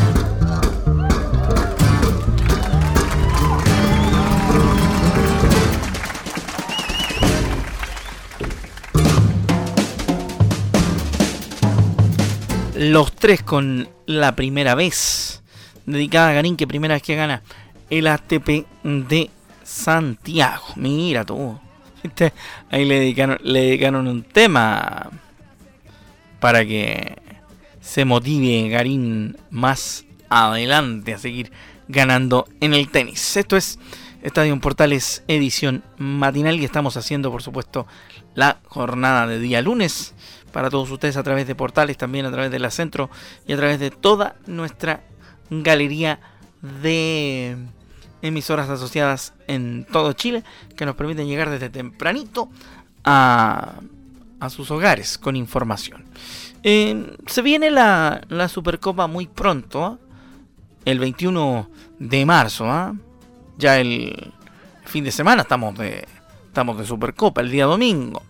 Los 12.76 13.12
tres 13.12 13.42
con 13.42 13.88
la 14.08 14.34
primera 14.34 14.74
vez 14.74 15.42
dedicada 15.84 16.30
a 16.30 16.32
Garín, 16.32 16.56
que 16.56 16.66
primera 16.66 16.94
vez 16.94 17.02
que 17.02 17.14
gana 17.14 17.42
el 17.90 18.06
ATP 18.06 18.66
de 18.82 19.30
Santiago. 19.62 20.64
Mira 20.76 21.24
tú. 21.24 21.60
Ahí 22.70 22.86
le 22.86 23.00
dedicaron, 23.00 23.38
le 23.42 23.60
dedicaron 23.60 24.08
un 24.08 24.22
tema 24.22 25.10
para 26.40 26.64
que 26.64 27.16
se 27.82 28.06
motive 28.06 28.70
Garín 28.70 29.36
más 29.50 30.06
adelante 30.30 31.12
a 31.12 31.18
seguir 31.18 31.52
ganando 31.86 32.46
en 32.60 32.72
el 32.72 32.88
tenis. 32.88 33.36
Esto 33.36 33.58
es 33.58 33.78
Estadio 34.22 34.58
Portales 34.58 35.22
edición 35.28 35.84
matinal 35.98 36.58
y 36.58 36.64
estamos 36.64 36.96
haciendo 36.96 37.30
por 37.30 37.42
supuesto 37.42 37.86
la 38.34 38.58
jornada 38.68 39.26
de 39.26 39.38
día 39.38 39.60
lunes 39.60 40.14
para 40.52 40.70
todos 40.70 40.90
ustedes 40.90 41.16
a 41.16 41.22
través 41.22 41.46
de 41.46 41.54
portales, 41.54 41.96
también 41.96 42.26
a 42.26 42.30
través 42.30 42.50
de 42.50 42.58
la 42.58 42.70
centro 42.70 43.10
y 43.46 43.52
a 43.52 43.56
través 43.56 43.78
de 43.78 43.90
toda 43.90 44.36
nuestra 44.46 45.02
galería 45.50 46.20
de 46.82 47.56
emisoras 48.22 48.68
asociadas 48.68 49.34
en 49.46 49.86
todo 49.90 50.12
Chile 50.12 50.42
que 50.76 50.86
nos 50.86 50.96
permiten 50.96 51.28
llegar 51.28 51.50
desde 51.50 51.70
tempranito 51.70 52.48
a, 53.04 53.80
sus 54.50 54.70
hogares 54.70 55.18
con 55.18 55.36
información. 55.36 56.04
Eh, 56.62 57.16
se 57.26 57.42
viene 57.42 57.70
la, 57.70 58.48
Supercopa 58.48 59.06
muy 59.06 59.26
pronto, 59.26 59.84
¿ah? 59.84 59.98
el 60.84 60.98
21 60.98 61.68
de 61.98 62.26
marzo, 62.26 62.70
¿ah? 62.70 62.94
ya 63.56 63.78
el 63.78 64.32
fin 64.84 65.04
de 65.04 65.10
semana 65.10 65.42
estamos 65.42 65.76
de, 65.76 66.06
estamos 66.46 66.78
de 66.78 66.86
Supercopa, 66.86 67.40
el 67.40 67.50
día 67.50 67.66
domingo. 67.66 68.22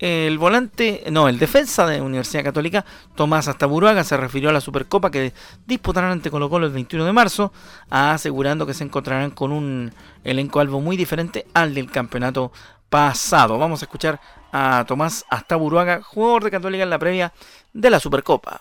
El 0.00 0.38
volante, 0.38 1.04
no, 1.10 1.28
el 1.28 1.38
defensa 1.38 1.86
de 1.86 2.00
Universidad 2.00 2.42
Católica, 2.42 2.86
Tomás 3.14 3.48
Astaburuaga, 3.48 4.02
se 4.02 4.16
refirió 4.16 4.48
a 4.48 4.52
la 4.52 4.62
Supercopa 4.62 5.10
que 5.10 5.34
disputarán 5.66 6.10
ante 6.10 6.30
Colo 6.30 6.48
Colo 6.48 6.66
el 6.66 6.72
21 6.72 7.04
de 7.04 7.12
marzo, 7.12 7.52
asegurando 7.90 8.66
que 8.66 8.72
se 8.72 8.82
encontrarán 8.82 9.30
con 9.30 9.52
un 9.52 9.92
elenco 10.24 10.60
algo 10.60 10.80
muy 10.80 10.96
diferente 10.96 11.46
al 11.52 11.74
del 11.74 11.90
campeonato 11.90 12.50
pasado. 12.88 13.58
Vamos 13.58 13.82
a 13.82 13.84
escuchar 13.84 14.18
a 14.52 14.86
Tomás 14.88 15.26
Astaburuaga, 15.28 16.00
jugador 16.00 16.44
de 16.44 16.50
Católica 16.50 16.82
en 16.82 16.90
la 16.90 16.98
previa 16.98 17.34
de 17.74 17.90
la 17.90 18.00
Supercopa. 18.00 18.58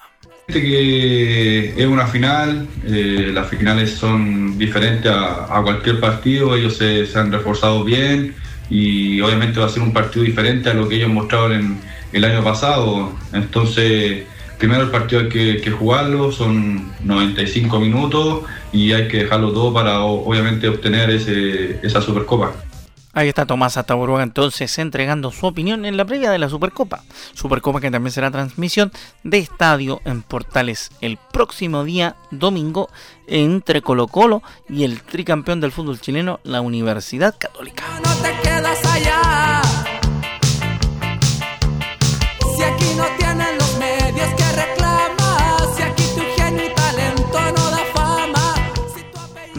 Que 0.48 1.74
es 1.78 1.86
una 1.86 2.08
final, 2.08 2.68
eh, 2.86 3.32
las 3.34 3.48
finales 3.48 3.92
son 3.92 4.58
diferentes 4.58 5.10
a, 5.10 5.62
cualquier 5.64 6.02
partido, 6.02 6.54
ellos 6.58 6.76
se, 6.76 7.06
se 7.06 7.18
han 7.18 7.32
reforzado 7.32 7.86
bien 7.86 8.36
y 8.70 9.20
obviamente 9.22 9.60
va 9.60 9.66
a 9.66 9.70
ser 9.70 9.82
un 9.82 9.94
partido 9.94 10.24
diferente 10.24 10.70
a 10.70 10.74
lo 10.74 10.88
que 10.88 10.96
ellos 10.96 11.10
mostraron 11.10 11.54
en 11.54 11.78
el 12.14 12.24
año 12.24 12.44
pasado. 12.44 13.12
Entonces, 13.34 14.24
primero 14.58 14.84
el 14.84 14.90
partido 14.90 15.22
hay 15.22 15.30
que, 15.30 15.72
jugarlo, 15.72 16.32
son 16.32 16.92
95 17.04 17.80
minutos 17.80 18.44
y 18.72 18.92
hay 18.92 19.08
que 19.08 19.24
dejarlo 19.24 19.52
todo 19.52 19.74
para 19.74 20.02
obviamente 20.02 20.68
obtener 20.68 21.10
ese, 21.10 21.80
esa 21.82 22.02
Supercopa. 22.02 22.54
Ahí 23.14 23.28
está 23.28 23.46
Tomás 23.46 23.78
Ataburuaga 23.78 24.24
entonces 24.24 24.78
entregando 24.78 25.32
su 25.32 25.48
opinión 25.48 25.86
en 25.86 25.98
la 25.98 26.06
previa 26.06 26.32
de 26.32 26.38
la 26.38 26.48
Supercopa. 26.48 27.04
Supercopa 27.34 27.82
que 27.82 27.90
también 27.90 28.12
será 28.12 28.30
transmisión 28.30 28.92
de 29.24 29.40
estadio 29.40 30.00
en 30.06 30.22
Portales 30.22 30.92
el 31.02 31.18
próximo 31.18 31.84
día 31.84 32.16
domingo 32.30 32.90
entre 33.28 33.82
Colo 33.82 34.08
Colo 34.08 34.44
y 34.68 34.84
el 34.84 35.02
tricampeón 35.02 35.60
del 35.60 35.72
fútbol 35.72 36.00
chileno, 36.00 36.40
la 36.44 36.62
Universidad 36.62 37.36
Católica. 37.38 37.84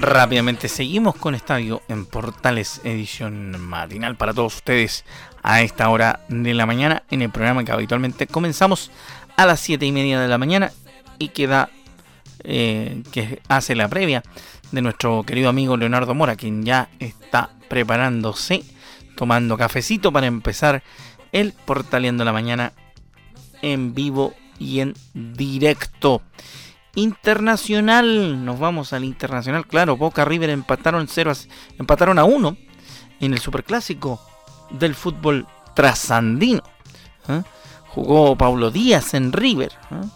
Rápidamente 0.01 0.71
seguimos 0.71 1.15
con 1.15 1.35
Estadio 1.35 1.83
en 1.87 2.07
Portales 2.07 2.81
edición 2.85 3.61
matinal 3.61 4.17
para 4.17 4.33
todos 4.33 4.57
ustedes 4.57 5.05
a 5.43 5.61
esta 5.61 5.91
hora 5.91 6.21
de 6.31 6.55
la 6.55 6.65
mañana 6.65 7.03
en 7.11 7.21
el 7.21 7.29
programa 7.29 7.65
que 7.65 7.73
habitualmente 7.73 8.27
comenzamos 8.27 8.91
a 9.37 9.45
las 9.45 9.61
7 9.61 9.85
y 9.85 9.93
media 9.93 10.19
de 10.19 10.27
la 10.27 10.39
mañana 10.39 10.73
y 11.19 11.29
que 11.29 11.47
da 11.47 11.69
eh, 12.45 13.03
que 13.13 13.43
hace 13.49 13.75
la 13.75 13.89
previa 13.89 14.23
de 14.73 14.81
nuestro 14.81 15.23
querido 15.25 15.51
amigo 15.51 15.77
Leonardo 15.77 16.15
Mora 16.15 16.35
quien 16.35 16.65
ya 16.65 16.89
está 16.99 17.51
preparándose 17.69 18.63
tomando 19.17 19.59
cafecito 19.59 20.13
para 20.13 20.29
empezar 20.29 20.83
el 21.31 21.53
Portaleando 21.53 22.25
la 22.25 22.33
mañana 22.33 22.73
en 23.61 23.95
vivo 23.95 24.33
y 24.59 24.81
en 24.81 24.95
directo. 25.13 26.23
Internacional, 26.95 28.45
nos 28.45 28.59
vamos 28.59 28.93
al 28.93 29.05
internacional, 29.05 29.67
claro, 29.67 29.97
Boca 29.97 30.25
River 30.25 30.51
empataron 30.51 31.07
0 31.09 31.33
empataron 31.79 32.19
a 32.19 32.25
1 32.25 32.57
en 33.21 33.33
el 33.33 33.39
superclásico 33.39 34.21
del 34.71 34.95
fútbol 34.95 35.47
trasandino. 35.75 36.63
¿eh? 37.29 37.43
Jugó 37.89 38.37
Paulo 38.37 38.71
Díaz 38.71 39.15
en 39.15 39.33
River. 39.33 39.73
¿eh? 39.91 40.07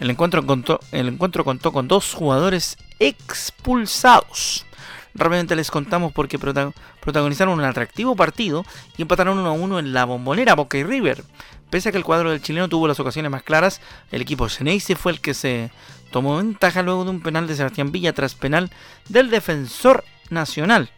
El, 0.00 0.10
encuentro 0.10 0.44
contó, 0.44 0.80
el 0.92 1.08
encuentro 1.08 1.44
contó 1.44 1.72
con 1.72 1.86
dos 1.86 2.12
jugadores 2.14 2.76
expulsados. 2.98 4.66
Realmente 5.14 5.56
les 5.56 5.70
contamos 5.70 6.12
porque 6.12 6.38
protagonizaron 6.38 7.58
un 7.58 7.64
atractivo 7.64 8.14
partido 8.14 8.64
y 8.96 9.02
empataron 9.02 9.38
1 9.38 9.48
a 9.48 9.52
1 9.52 9.78
en 9.78 9.92
la 9.92 10.04
bombonera 10.04 10.54
Boca 10.54 10.78
y 10.78 10.84
River. 10.84 11.24
Pese 11.70 11.88
a 11.88 11.92
que 11.92 11.98
el 11.98 12.04
cuadro 12.04 12.30
del 12.30 12.42
chileno 12.42 12.68
tuvo 12.68 12.88
las 12.88 13.00
ocasiones 13.00 13.30
más 13.30 13.42
claras, 13.42 13.80
el 14.10 14.22
equipo 14.22 14.48
Ceneice 14.48 14.96
fue 14.96 15.12
el 15.12 15.20
que 15.20 15.34
se 15.34 15.70
tomó 16.10 16.36
ventaja 16.36 16.82
luego 16.82 17.04
de 17.04 17.10
un 17.10 17.20
penal 17.20 17.46
de 17.46 17.54
Sebastián 17.54 17.92
Villa 17.92 18.12
tras 18.12 18.34
penal 18.34 18.70
del 19.08 19.30
defensor 19.30 20.04
nacional. 20.30 20.90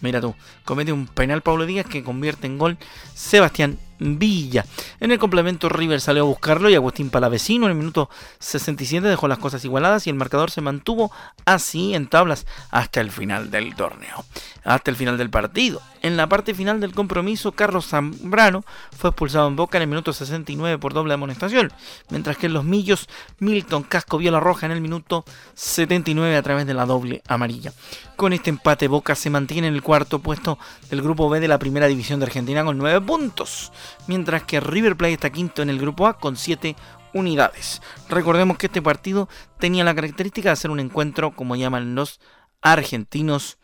Mira 0.00 0.20
tú, 0.20 0.34
comete 0.64 0.92
un 0.92 1.06
penal 1.06 1.42
Pablo 1.42 1.66
Díaz 1.66 1.86
que 1.86 2.04
convierte 2.04 2.46
en 2.46 2.58
gol 2.58 2.78
Sebastián 3.14 3.78
Villa. 3.98 4.64
En 5.00 5.10
el 5.10 5.18
complemento 5.18 5.68
River 5.68 6.00
salió 6.00 6.22
a 6.22 6.26
buscarlo 6.26 6.68
y 6.68 6.74
Agustín 6.74 7.10
Palavecino 7.10 7.66
en 7.66 7.72
el 7.72 7.78
minuto 7.78 8.10
67 8.40 9.06
dejó 9.06 9.28
las 9.28 9.38
cosas 9.38 9.64
igualadas 9.64 10.06
y 10.06 10.10
el 10.10 10.16
marcador 10.16 10.50
se 10.50 10.60
mantuvo 10.60 11.10
así 11.44 11.94
en 11.94 12.08
tablas 12.08 12.46
hasta 12.70 13.00
el 13.00 13.10
final 13.10 13.50
del 13.50 13.74
torneo, 13.74 14.24
hasta 14.64 14.90
el 14.90 14.96
final 14.96 15.18
del 15.18 15.30
partido. 15.30 15.80
En 16.02 16.16
la 16.16 16.28
parte 16.28 16.54
final 16.54 16.80
del 16.80 16.92
compromiso, 16.92 17.52
Carlos 17.52 17.86
Zambrano 17.86 18.64
fue 18.96 19.10
expulsado 19.10 19.48
en 19.48 19.56
Boca 19.56 19.78
en 19.78 19.82
el 19.82 19.88
minuto 19.88 20.12
69 20.12 20.78
por 20.78 20.92
doble 20.92 21.14
amonestación, 21.14 21.72
mientras 22.10 22.36
que 22.36 22.46
en 22.46 22.54
los 22.54 22.64
Millos, 22.64 23.08
Milton 23.38 23.84
Casco 23.84 24.18
vio 24.18 24.30
la 24.30 24.40
roja 24.40 24.66
en 24.66 24.72
el 24.72 24.80
minuto 24.80 25.24
79 25.54 26.36
a 26.36 26.42
través 26.42 26.66
de 26.66 26.74
la 26.74 26.86
doble 26.86 27.22
amarilla. 27.28 27.72
Con 28.16 28.32
este 28.32 28.50
empate, 28.50 28.88
Boca 28.88 29.14
se 29.14 29.30
mantiene 29.30 29.68
en 29.68 29.74
el 29.74 29.82
cuarto 29.82 30.18
puesto 30.18 30.58
del 30.90 31.02
grupo 31.02 31.28
B 31.28 31.40
de 31.40 31.48
la 31.48 31.58
primera 31.58 31.86
división 31.86 32.20
de 32.20 32.26
Argentina 32.26 32.64
con 32.64 32.78
9 32.78 33.00
puntos, 33.00 33.72
mientras 34.06 34.42
que 34.44 34.60
River 34.60 34.96
Plate 34.96 35.14
está 35.14 35.30
quinto 35.30 35.62
en 35.62 35.70
el 35.70 35.78
grupo 35.78 36.06
A 36.06 36.18
con 36.18 36.36
7 36.36 36.76
unidades. 37.14 37.80
Recordemos 38.08 38.58
que 38.58 38.66
este 38.66 38.82
partido 38.82 39.28
tenía 39.58 39.84
la 39.84 39.94
característica 39.94 40.50
de 40.50 40.56
ser 40.56 40.70
un 40.70 40.80
encuentro, 40.80 41.34
como 41.34 41.56
llaman 41.56 41.94
los 41.94 42.20
argentinos, 42.60 43.58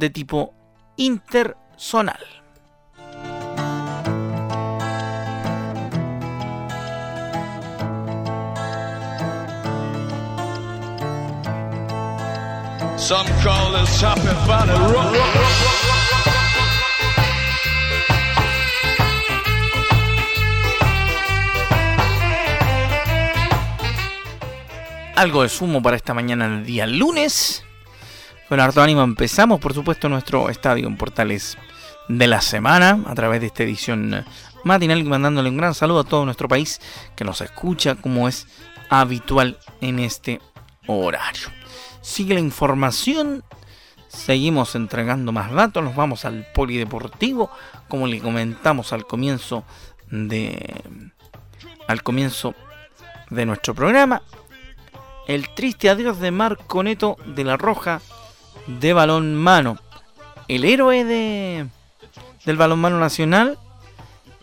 de 0.00 0.10
tipo 0.10 0.54
interzonal. 0.96 2.18
Some 12.96 13.26
call 13.42 13.72
this 13.72 14.02
happy 14.02 14.34
valley 14.46 14.76
rock. 14.92 15.16
Algo 25.16 25.42
de 25.42 25.50
sumo 25.50 25.82
para 25.82 25.96
esta 25.96 26.14
mañana 26.14 26.48
del 26.48 26.64
día 26.64 26.86
lunes. 26.86 27.64
Con 28.50 28.58
harto 28.58 28.82
ánimo 28.82 29.04
empezamos, 29.04 29.60
por 29.60 29.74
supuesto, 29.74 30.08
nuestro 30.08 30.48
estadio 30.48 30.88
en 30.88 30.96
Portales 30.96 31.56
de 32.08 32.26
la 32.26 32.40
semana 32.40 32.98
a 33.06 33.14
través 33.14 33.40
de 33.40 33.46
esta 33.46 33.62
edición 33.62 34.24
matinal 34.64 35.04
mandándole 35.04 35.48
un 35.48 35.56
gran 35.56 35.72
saludo 35.72 36.00
a 36.00 36.04
todo 36.04 36.24
nuestro 36.24 36.48
país 36.48 36.80
que 37.14 37.22
nos 37.22 37.42
escucha 37.42 37.94
como 37.94 38.26
es 38.26 38.48
habitual 38.88 39.56
en 39.80 40.00
este 40.00 40.40
horario. 40.88 41.46
Sigue 42.00 42.34
la 42.34 42.40
información, 42.40 43.44
seguimos 44.08 44.74
entregando 44.74 45.30
más 45.30 45.52
datos, 45.52 45.84
nos 45.84 45.94
vamos 45.94 46.24
al 46.24 46.44
polideportivo, 46.52 47.52
como 47.86 48.08
le 48.08 48.18
comentamos 48.18 48.92
al 48.92 49.06
comienzo 49.06 49.62
de 50.10 50.74
al 51.86 52.02
comienzo 52.02 52.56
de 53.30 53.46
nuestro 53.46 53.76
programa. 53.76 54.22
El 55.28 55.54
triste 55.54 55.88
adiós 55.88 56.18
de 56.18 56.32
Marco 56.32 56.82
Neto 56.82 57.16
de 57.26 57.44
la 57.44 57.56
Roja 57.56 58.00
de 58.66 58.92
balón 58.92 59.34
mano. 59.34 59.78
El 60.48 60.64
héroe 60.64 61.04
de 61.04 61.66
del 62.44 62.56
balonmano 62.56 62.98
nacional 62.98 63.58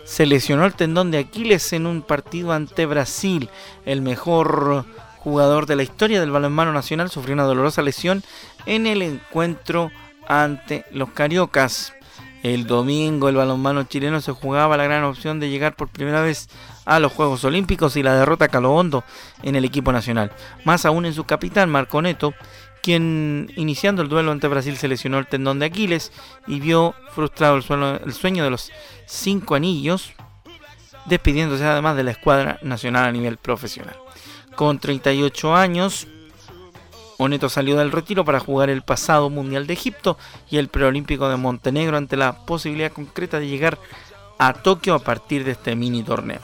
se 0.05 0.25
lesionó 0.25 0.65
el 0.65 0.73
tendón 0.73 1.11
de 1.11 1.17
Aquiles 1.17 1.73
en 1.73 1.85
un 1.85 2.01
partido 2.01 2.53
ante 2.53 2.85
Brasil. 2.85 3.49
El 3.85 4.01
mejor 4.01 4.85
jugador 5.19 5.65
de 5.65 5.75
la 5.75 5.83
historia 5.83 6.19
del 6.19 6.31
balonmano 6.31 6.71
nacional 6.71 7.09
sufrió 7.09 7.33
una 7.33 7.43
dolorosa 7.43 7.81
lesión 7.81 8.23
en 8.65 8.87
el 8.87 9.01
encuentro 9.01 9.91
ante 10.27 10.85
los 10.91 11.09
Cariocas. 11.09 11.93
El 12.43 12.67
domingo 12.67 13.27
el 13.27 13.35
balonmano 13.35 13.83
chileno 13.83 14.21
se 14.21 14.31
jugaba 14.31 14.77
la 14.77 14.85
gran 14.85 15.03
opción 15.03 15.39
de 15.39 15.49
llegar 15.49 15.75
por 15.75 15.89
primera 15.89 16.21
vez 16.21 16.47
a 16.85 16.99
los 16.99 17.11
Juegos 17.11 17.43
Olímpicos 17.43 17.97
y 17.97 18.03
la 18.03 18.13
derrota 18.13 18.47
caló 18.47 18.73
hondo 18.73 19.03
en 19.43 19.55
el 19.55 19.65
equipo 19.65 19.91
nacional. 19.91 20.31
Más 20.63 20.85
aún 20.85 21.05
en 21.05 21.13
su 21.13 21.25
capitán 21.25 21.69
Marco 21.69 22.01
Neto, 22.01 22.33
quien 22.87 23.51
iniciando 23.57 24.01
el 24.01 24.07
duelo 24.07 24.31
ante 24.31 24.47
Brasil 24.47 24.77
se 24.77 24.87
lesionó 24.87 25.19
el 25.19 25.27
tendón 25.27 25.59
de 25.59 25.65
Aquiles 25.65 26.13
y 26.47 26.61
vio 26.61 26.95
frustrado 27.11 27.57
el 27.57 28.13
sueño 28.13 28.45
de 28.45 28.49
los 28.49 28.71
cinco 29.05 29.55
anillos, 29.55 30.13
despidiéndose 31.05 31.65
además 31.65 31.97
de 31.97 32.03
la 32.03 32.11
escuadra 32.11 32.59
nacional 32.61 33.03
a 33.03 33.11
nivel 33.11 33.35
profesional. 33.35 33.97
Con 34.55 34.79
38 34.79 35.53
años, 35.53 36.07
Oneto 37.17 37.49
salió 37.49 37.75
del 37.75 37.91
retiro 37.91 38.23
para 38.23 38.39
jugar 38.39 38.69
el 38.69 38.83
pasado 38.83 39.29
Mundial 39.29 39.67
de 39.67 39.73
Egipto 39.73 40.17
y 40.49 40.55
el 40.55 40.69
Preolímpico 40.69 41.27
de 41.27 41.35
Montenegro 41.35 41.97
ante 41.97 42.15
la 42.15 42.45
posibilidad 42.45 42.93
concreta 42.93 43.37
de 43.37 43.49
llegar 43.49 43.77
a 44.37 44.53
Tokio 44.53 44.95
a 44.95 44.99
partir 44.99 45.43
de 45.43 45.51
este 45.51 45.75
mini 45.75 46.03
torneo. 46.03 46.39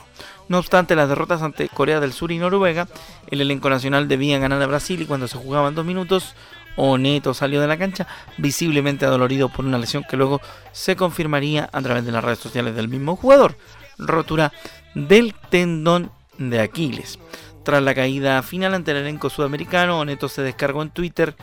No 0.48 0.58
obstante 0.58 0.94
las 0.94 1.08
derrotas 1.08 1.42
ante 1.42 1.68
Corea 1.68 2.00
del 2.00 2.12
Sur 2.12 2.30
y 2.32 2.38
Noruega, 2.38 2.86
el 3.28 3.40
elenco 3.40 3.70
nacional 3.70 4.08
debía 4.08 4.38
ganar 4.38 4.60
a 4.60 4.66
Brasil 4.66 5.00
y 5.00 5.06
cuando 5.06 5.28
se 5.28 5.38
jugaban 5.38 5.74
dos 5.74 5.84
minutos, 5.84 6.34
Oneto 6.76 7.34
salió 7.34 7.60
de 7.60 7.66
la 7.66 7.78
cancha 7.78 8.06
visiblemente 8.36 9.06
adolorido 9.06 9.48
por 9.48 9.64
una 9.64 9.78
lesión 9.78 10.04
que 10.08 10.16
luego 10.16 10.40
se 10.72 10.96
confirmaría 10.96 11.70
a 11.72 11.80
través 11.80 12.04
de 12.04 12.12
las 12.12 12.24
redes 12.24 12.40
sociales 12.40 12.74
del 12.74 12.88
mismo 12.88 13.16
jugador, 13.16 13.56
rotura 13.98 14.52
del 14.94 15.34
tendón 15.50 16.10
de 16.36 16.60
Aquiles. 16.60 17.18
Tras 17.62 17.82
la 17.82 17.94
caída 17.94 18.42
final 18.42 18.74
ante 18.74 18.90
el 18.90 18.98
elenco 18.98 19.30
sudamericano, 19.30 19.98
Oneto 19.98 20.28
se 20.28 20.42
descargó 20.42 20.82
en 20.82 20.90
Twitter 20.90 21.34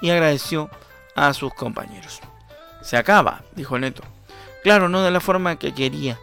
y 0.00 0.10
agradeció 0.10 0.70
a 1.14 1.32
sus 1.34 1.54
compañeros. 1.54 2.20
Se 2.82 2.96
acaba, 2.96 3.42
dijo 3.54 3.78
Neto. 3.78 4.02
Claro, 4.62 4.88
no 4.88 5.02
de 5.02 5.10
la 5.10 5.20
forma 5.20 5.56
que 5.56 5.72
quería, 5.72 6.18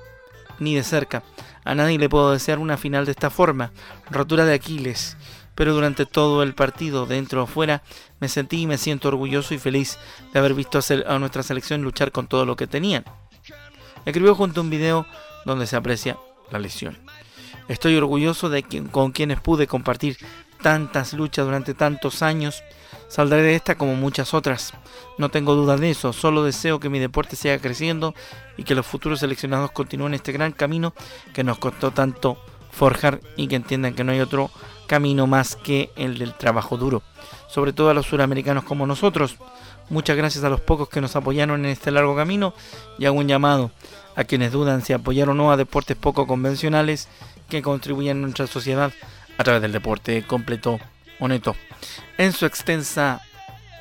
ni 0.60 0.76
de 0.76 0.84
cerca. 0.84 1.24
A 1.66 1.76
nadie 1.76 2.00
le 2.00 2.08
puedo 2.08 2.32
desear 2.32 2.60
una 2.60 2.78
final 2.78 3.06
de 3.06 3.12
esta 3.12 3.30
forma, 3.30 3.72
rotura 4.10 4.46
de 4.46 4.54
Aquiles, 4.54 5.18
pero 5.56 5.74
durante 5.74 6.06
todo 6.06 6.44
el 6.44 6.54
partido, 6.54 7.06
dentro 7.06 7.44
o 7.44 7.48
fuera, 7.48 7.82
me 8.20 8.30
sentí 8.30 8.62
y 8.62 8.68
me 8.68 8.78
siento 8.78 9.08
orgulloso 9.08 9.54
y 9.54 9.58
feliz 9.58 9.98
de 10.32 10.40
haber 10.40 10.54
visto 10.54 10.80
a 11.08 11.20
nuestra 11.20 11.44
selección 11.44 11.82
luchar 11.82 12.12
con 12.12 12.28
todo 12.28 12.46
lo 12.46 12.56
que 12.56 12.68
tenían. 12.68 13.04
Escribió 14.06 14.36
junto 14.36 14.62
a 14.62 14.64
un 14.64 14.70
video 14.70 15.08
donde 15.46 15.66
se 15.66 15.76
aprecia 15.76 16.18
la 16.52 16.60
lesión. 16.60 16.98
Estoy 17.68 17.96
orgulloso 17.96 18.50
de 18.50 18.62
que, 18.64 18.84
con 18.84 19.12
quienes 19.12 19.40
pude 19.40 19.66
compartir 19.66 20.18
tantas 20.62 21.14
luchas 21.14 21.46
durante 21.46 21.74
tantos 21.74 22.22
años. 22.22 22.64
Saldré 23.08 23.42
de 23.42 23.56
esta 23.56 23.76
como 23.76 23.96
muchas 23.96 24.34
otras. 24.34 24.74
No 25.18 25.30
tengo 25.30 25.56
duda 25.56 25.78
de 25.78 25.92
eso. 25.92 26.14
Solo 26.14 26.44
deseo 26.44 26.80
que 26.80 26.90
mi 26.90 27.00
deporte 27.00 27.36
siga 27.36 27.60
creciendo 27.60 28.14
y 28.58 28.64
que 28.64 28.76
los 28.76 28.86
futuros 28.86 29.20
seleccionados 29.20 29.72
continúen 29.72 30.14
este 30.14 30.32
gran 30.32 30.52
camino 30.52 30.94
que 31.34 31.44
nos 31.44 31.58
costó 31.58 31.92
tanto 31.92 32.38
forjar 32.72 33.22
y 33.38 33.48
que 33.48 33.56
entiendan 33.56 33.94
que 33.94 34.04
no 34.04 34.12
hay 34.12 34.20
otro 34.20 34.52
camino 34.88 35.28
más 35.28 35.56
que 35.56 35.92
el 35.96 36.18
del 36.18 36.34
trabajo 36.34 36.78
duro. 36.78 37.02
Sobre 37.48 37.74
todo 37.74 37.90
a 37.90 37.94
los 37.94 38.06
suramericanos 38.06 38.64
como 38.64 38.86
nosotros. 38.86 39.38
Muchas 39.90 40.18
gracias 40.18 40.44
a 40.44 40.50
los 40.50 40.62
pocos 40.62 40.90
que 40.90 41.00
nos 41.00 41.16
apoyaron 41.16 41.64
en 41.64 41.72
este 41.72 41.92
largo 41.92 42.16
camino 42.16 42.54
y 42.98 43.06
hago 43.06 43.20
un 43.20 43.28
llamado 43.28 43.72
a 44.16 44.24
quienes 44.24 44.52
dudan 44.52 44.82
si 44.82 44.94
apoyar 44.94 45.30
o 45.30 45.34
no 45.34 45.52
a 45.52 45.58
deportes 45.58 45.96
poco 45.96 46.26
convencionales 46.26 47.08
que 47.50 47.62
contribuyen 47.62 48.18
a 48.18 48.22
nuestra 48.22 48.48
sociedad 48.48 48.92
a 49.38 49.44
través 49.44 49.62
del 49.62 49.74
deporte 49.74 50.24
completo 50.26 50.80
Oneto. 51.20 51.56
En 52.18 52.32
su 52.34 52.46
extensa 52.46 53.22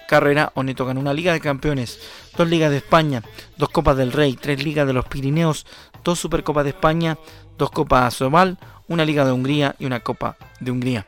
carrera, 0.09 0.53
Oneto 0.55 0.87
ganó 0.87 1.01
una 1.01 1.15
Liga 1.15 1.33
de 1.33 1.41
Campeones, 1.41 1.99
dos 2.37 2.49
Ligas 2.49 2.71
de 2.71 2.79
España, 2.79 3.23
dos 3.57 3.71
Copas 3.71 3.97
del 3.97 4.13
Rey, 4.13 4.35
tres 4.35 4.63
Ligas 4.63 4.87
de 4.87 4.93
los 4.93 5.07
Pirineos, 5.07 5.67
dos 6.03 6.19
Supercopas 6.19 6.65
de 6.65 6.71
España, 6.71 7.19
dos 7.59 7.71
Copas 7.71 8.15
Sobal, 8.15 8.59
una 8.89 9.05
Liga 9.05 9.25
de 9.25 9.33
Hungría 9.33 9.77
y 9.79 9.87
una 9.87 10.01
Copa 10.01 10.37
de 10.61 10.71
Hungría. 10.71 11.07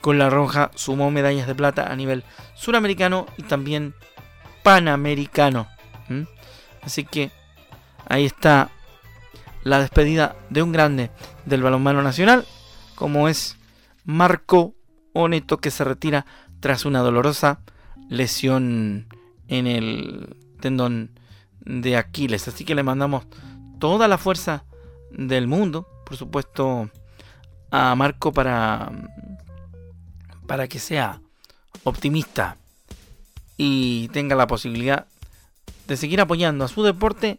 Con 0.00 0.18
la 0.18 0.30
Roja 0.30 0.70
sumó 0.74 1.10
medallas 1.10 1.46
de 1.46 1.54
plata 1.54 1.90
a 1.90 1.96
nivel 1.96 2.24
suramericano 2.54 3.26
y 3.36 3.42
también 3.42 3.94
panamericano. 4.62 5.68
Así 6.82 7.04
que 7.04 7.32
ahí 8.08 8.24
está 8.24 8.70
la 9.64 9.80
despedida 9.80 10.36
de 10.50 10.62
un 10.62 10.70
grande 10.70 11.10
del 11.44 11.62
balonmano 11.62 12.02
nacional, 12.02 12.46
como 12.94 13.28
es 13.28 13.56
Marco 14.04 14.74
Oneto, 15.16 15.58
que 15.58 15.70
se 15.70 15.84
retira 15.84 16.26
tras 16.60 16.84
una 16.84 17.00
dolorosa 17.00 17.60
lesión 18.08 19.06
en 19.48 19.66
el 19.66 20.36
tendón 20.60 21.10
de 21.60 21.96
Aquiles. 21.96 22.48
Así 22.48 22.64
que 22.64 22.74
le 22.74 22.82
mandamos 22.82 23.26
toda 23.78 24.08
la 24.08 24.18
fuerza 24.18 24.64
del 25.10 25.46
mundo, 25.46 25.88
por 26.04 26.16
supuesto, 26.16 26.90
a 27.70 27.94
Marco 27.94 28.32
para, 28.32 28.92
para 30.46 30.68
que 30.68 30.78
sea 30.78 31.20
optimista 31.84 32.56
y 33.56 34.08
tenga 34.08 34.36
la 34.36 34.46
posibilidad 34.46 35.06
de 35.86 35.96
seguir 35.96 36.20
apoyando 36.20 36.64
a 36.64 36.68
su 36.68 36.82
deporte 36.82 37.38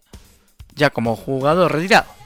ya 0.75 0.89
como 0.89 1.15
jugador 1.15 1.73
retirado. 1.73 2.16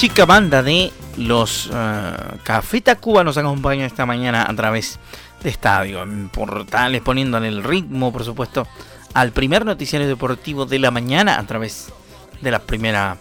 Chica 0.00 0.24
banda 0.24 0.62
de 0.62 0.90
los 1.18 1.66
uh, 1.66 2.38
Café 2.42 2.80
Tacuba 2.80 3.22
nos 3.22 3.36
acompaña 3.36 3.84
esta 3.84 4.06
mañana 4.06 4.46
a 4.48 4.56
través 4.56 4.98
de 5.42 5.50
estadio, 5.50 6.02
en 6.02 6.30
portales, 6.30 7.02
poniéndole 7.02 7.48
el 7.48 7.62
ritmo, 7.62 8.10
por 8.10 8.24
supuesto, 8.24 8.66
al 9.12 9.32
primer 9.32 9.66
noticiario 9.66 10.08
deportivo 10.08 10.64
de 10.64 10.78
la 10.78 10.90
mañana 10.90 11.38
a 11.38 11.46
través 11.46 11.92
de 12.40 12.50
la 12.50 12.60
primera 12.60 13.18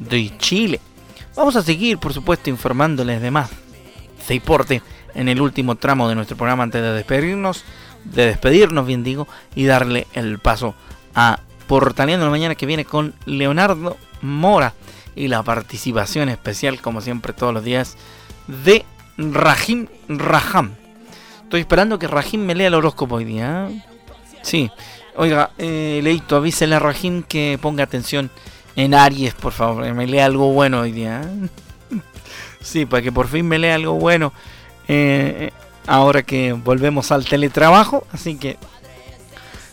de 0.00 0.36
Chile. 0.38 0.80
Vamos 1.36 1.54
a 1.54 1.62
seguir, 1.62 1.98
por 1.98 2.12
supuesto, 2.12 2.50
informándoles 2.50 3.22
de 3.22 3.30
más 3.30 3.48
deporte 4.28 4.82
en 5.14 5.28
el 5.28 5.40
último 5.40 5.76
tramo 5.76 6.08
de 6.08 6.16
nuestro 6.16 6.36
programa 6.36 6.64
antes 6.64 6.82
de 6.82 6.92
despedirnos, 6.92 7.62
de 8.02 8.26
despedirnos, 8.26 8.84
bien 8.84 9.04
digo, 9.04 9.28
y 9.54 9.66
darle 9.66 10.08
el 10.14 10.40
paso 10.40 10.74
a 11.14 11.38
Portaleando 11.68 12.26
la 12.26 12.32
mañana 12.32 12.56
que 12.56 12.66
viene 12.66 12.84
con 12.84 13.14
Leonardo 13.26 13.96
Mora 14.22 14.74
y 15.14 15.28
la 15.28 15.42
participación 15.42 16.28
especial, 16.28 16.80
como 16.80 17.00
siempre, 17.00 17.32
todos 17.32 17.52
los 17.52 17.64
días, 17.64 17.96
de 18.46 18.84
Rahim 19.16 19.86
Raham. 20.08 20.74
Estoy 21.42 21.60
esperando 21.60 21.98
que 21.98 22.06
Rahim 22.06 22.44
me 22.44 22.54
lea 22.54 22.68
el 22.68 22.74
horóscopo 22.74 23.16
hoy 23.16 23.24
día. 23.24 23.68
¿eh? 23.68 23.82
Sí, 24.42 24.70
oiga, 25.16 25.50
eh, 25.58 26.00
Leito, 26.02 26.36
avísele 26.36 26.76
a 26.76 26.78
Rahim 26.78 27.22
que 27.22 27.58
ponga 27.60 27.84
atención 27.84 28.30
en 28.76 28.94
Aries, 28.94 29.34
por 29.34 29.52
favor, 29.52 29.92
me 29.92 30.06
lea 30.06 30.26
algo 30.26 30.52
bueno 30.52 30.80
hoy 30.80 30.92
día. 30.92 31.22
¿eh? 31.22 31.48
Sí, 32.62 32.84
para 32.84 33.02
que 33.02 33.10
por 33.10 33.26
fin 33.26 33.48
me 33.48 33.58
lea 33.58 33.74
algo 33.74 33.94
bueno. 33.94 34.34
Ahora 35.86 36.22
que 36.22 36.52
volvemos 36.52 37.10
al 37.10 37.24
teletrabajo, 37.24 38.06
así 38.12 38.36
que 38.36 38.58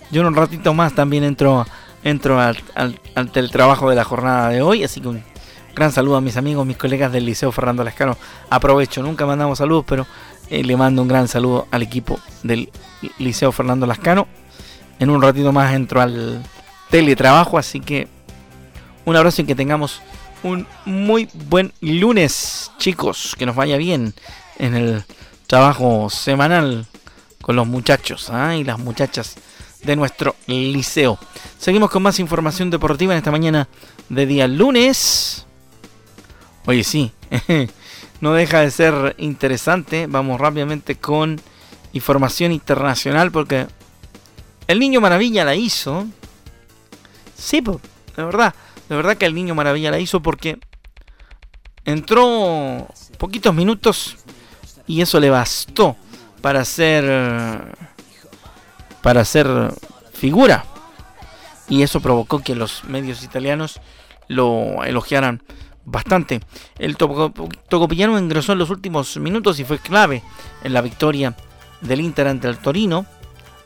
yo 0.09 0.21
en 0.21 0.27
un 0.27 0.35
ratito 0.35 0.73
más 0.73 0.93
también 0.93 1.23
entro 1.23 1.65
entro 2.09 2.39
al, 2.39 2.57
teletrabajo 3.31 3.89
de 3.89 3.95
la 3.95 4.03
jornada 4.03 4.49
de 4.49 4.61
hoy, 4.61 4.83
así 4.83 5.01
que 5.01 5.09
un 5.09 5.23
gran 5.75 5.91
saludo 5.91 6.17
a 6.17 6.21
mis 6.21 6.37
amigos, 6.37 6.65
mis 6.65 6.77
colegas 6.77 7.11
del 7.11 7.25
Liceo 7.25 7.51
Fernando 7.51 7.83
Lascano. 7.83 8.17
Aprovecho, 8.49 9.03
nunca 9.03 9.25
mandamos 9.25 9.57
saludos, 9.57 9.85
pero 9.87 10.07
eh, 10.49 10.63
le 10.63 10.77
mando 10.77 11.01
un 11.01 11.07
gran 11.07 11.27
saludo 11.27 11.67
al 11.69 11.83
equipo 11.83 12.19
del 12.43 12.69
Liceo 13.19 13.51
Fernando 13.51 13.85
Lascano. 13.85 14.27
En 14.99 15.09
un 15.09 15.21
ratito 15.21 15.51
más 15.51 15.73
entro 15.73 16.01
al 16.01 16.41
teletrabajo, 16.89 17.57
así 17.57 17.81
que 17.81 18.07
un 19.05 19.15
abrazo 19.15 19.41
y 19.41 19.45
que 19.45 19.55
tengamos 19.55 20.01
un 20.43 20.65
muy 20.85 21.29
buen 21.49 21.73
lunes, 21.81 22.71
chicos. 22.77 23.35
Que 23.37 23.45
nos 23.45 23.55
vaya 23.55 23.77
bien 23.77 24.13
en 24.57 24.75
el 24.75 25.03
trabajo 25.45 26.09
semanal 26.09 26.85
con 27.41 27.55
los 27.55 27.67
muchachos 27.67 28.29
¿ah? 28.29 28.55
y 28.55 28.63
las 28.63 28.79
muchachas 28.79 29.35
de 29.83 29.95
nuestro 29.95 30.35
liceo. 30.47 31.17
Seguimos 31.57 31.89
con 31.89 32.03
más 32.03 32.19
información 32.19 32.69
deportiva 32.69 33.13
en 33.13 33.17
esta 33.17 33.31
mañana 33.31 33.67
de 34.09 34.25
día 34.25 34.47
lunes. 34.47 35.45
Oye, 36.65 36.83
sí, 36.83 37.11
no 38.21 38.33
deja 38.33 38.61
de 38.61 38.71
ser 38.71 39.15
interesante. 39.17 40.07
Vamos 40.07 40.39
rápidamente 40.39 40.95
con 40.95 41.39
información 41.93 42.51
internacional 42.51 43.31
porque 43.31 43.67
el 44.67 44.79
niño 44.79 45.01
maravilla 45.01 45.45
la 45.45 45.55
hizo. 45.55 46.05
Sí, 47.37 47.61
de 47.61 48.23
verdad, 48.23 48.53
de 48.89 48.95
verdad 48.95 49.17
que 49.17 49.25
el 49.25 49.35
niño 49.35 49.55
maravilla 49.55 49.91
la 49.91 49.99
hizo 49.99 50.21
porque 50.21 50.59
entró 51.85 52.87
poquitos 53.17 53.53
minutos 53.53 54.17
y 54.87 55.01
eso 55.01 55.19
le 55.19 55.29
bastó 55.29 55.95
para 56.41 56.61
hacer 56.61 57.05
para 59.07 59.21
hacer 59.21 59.47
figura 60.11 60.65
y 61.69 61.81
eso 61.81 62.01
provocó 62.01 62.39
que 62.39 62.55
los 62.55 62.83
medios 62.83 63.23
italianos 63.23 63.79
lo 64.27 64.83
elogiaran 64.83 65.41
bastante. 65.85 66.41
El 66.77 66.97
Tocopillano 66.97 68.19
ingresó 68.19 68.51
en 68.51 68.59
los 68.59 68.69
últimos 68.69 69.15
minutos 69.15 69.61
y 69.61 69.63
fue 69.63 69.79
clave 69.79 70.23
en 70.61 70.73
la 70.73 70.81
victoria 70.81 71.37
del 71.79 72.01
Inter 72.01 72.27
ante 72.27 72.49
el 72.49 72.57
Torino. 72.57 73.05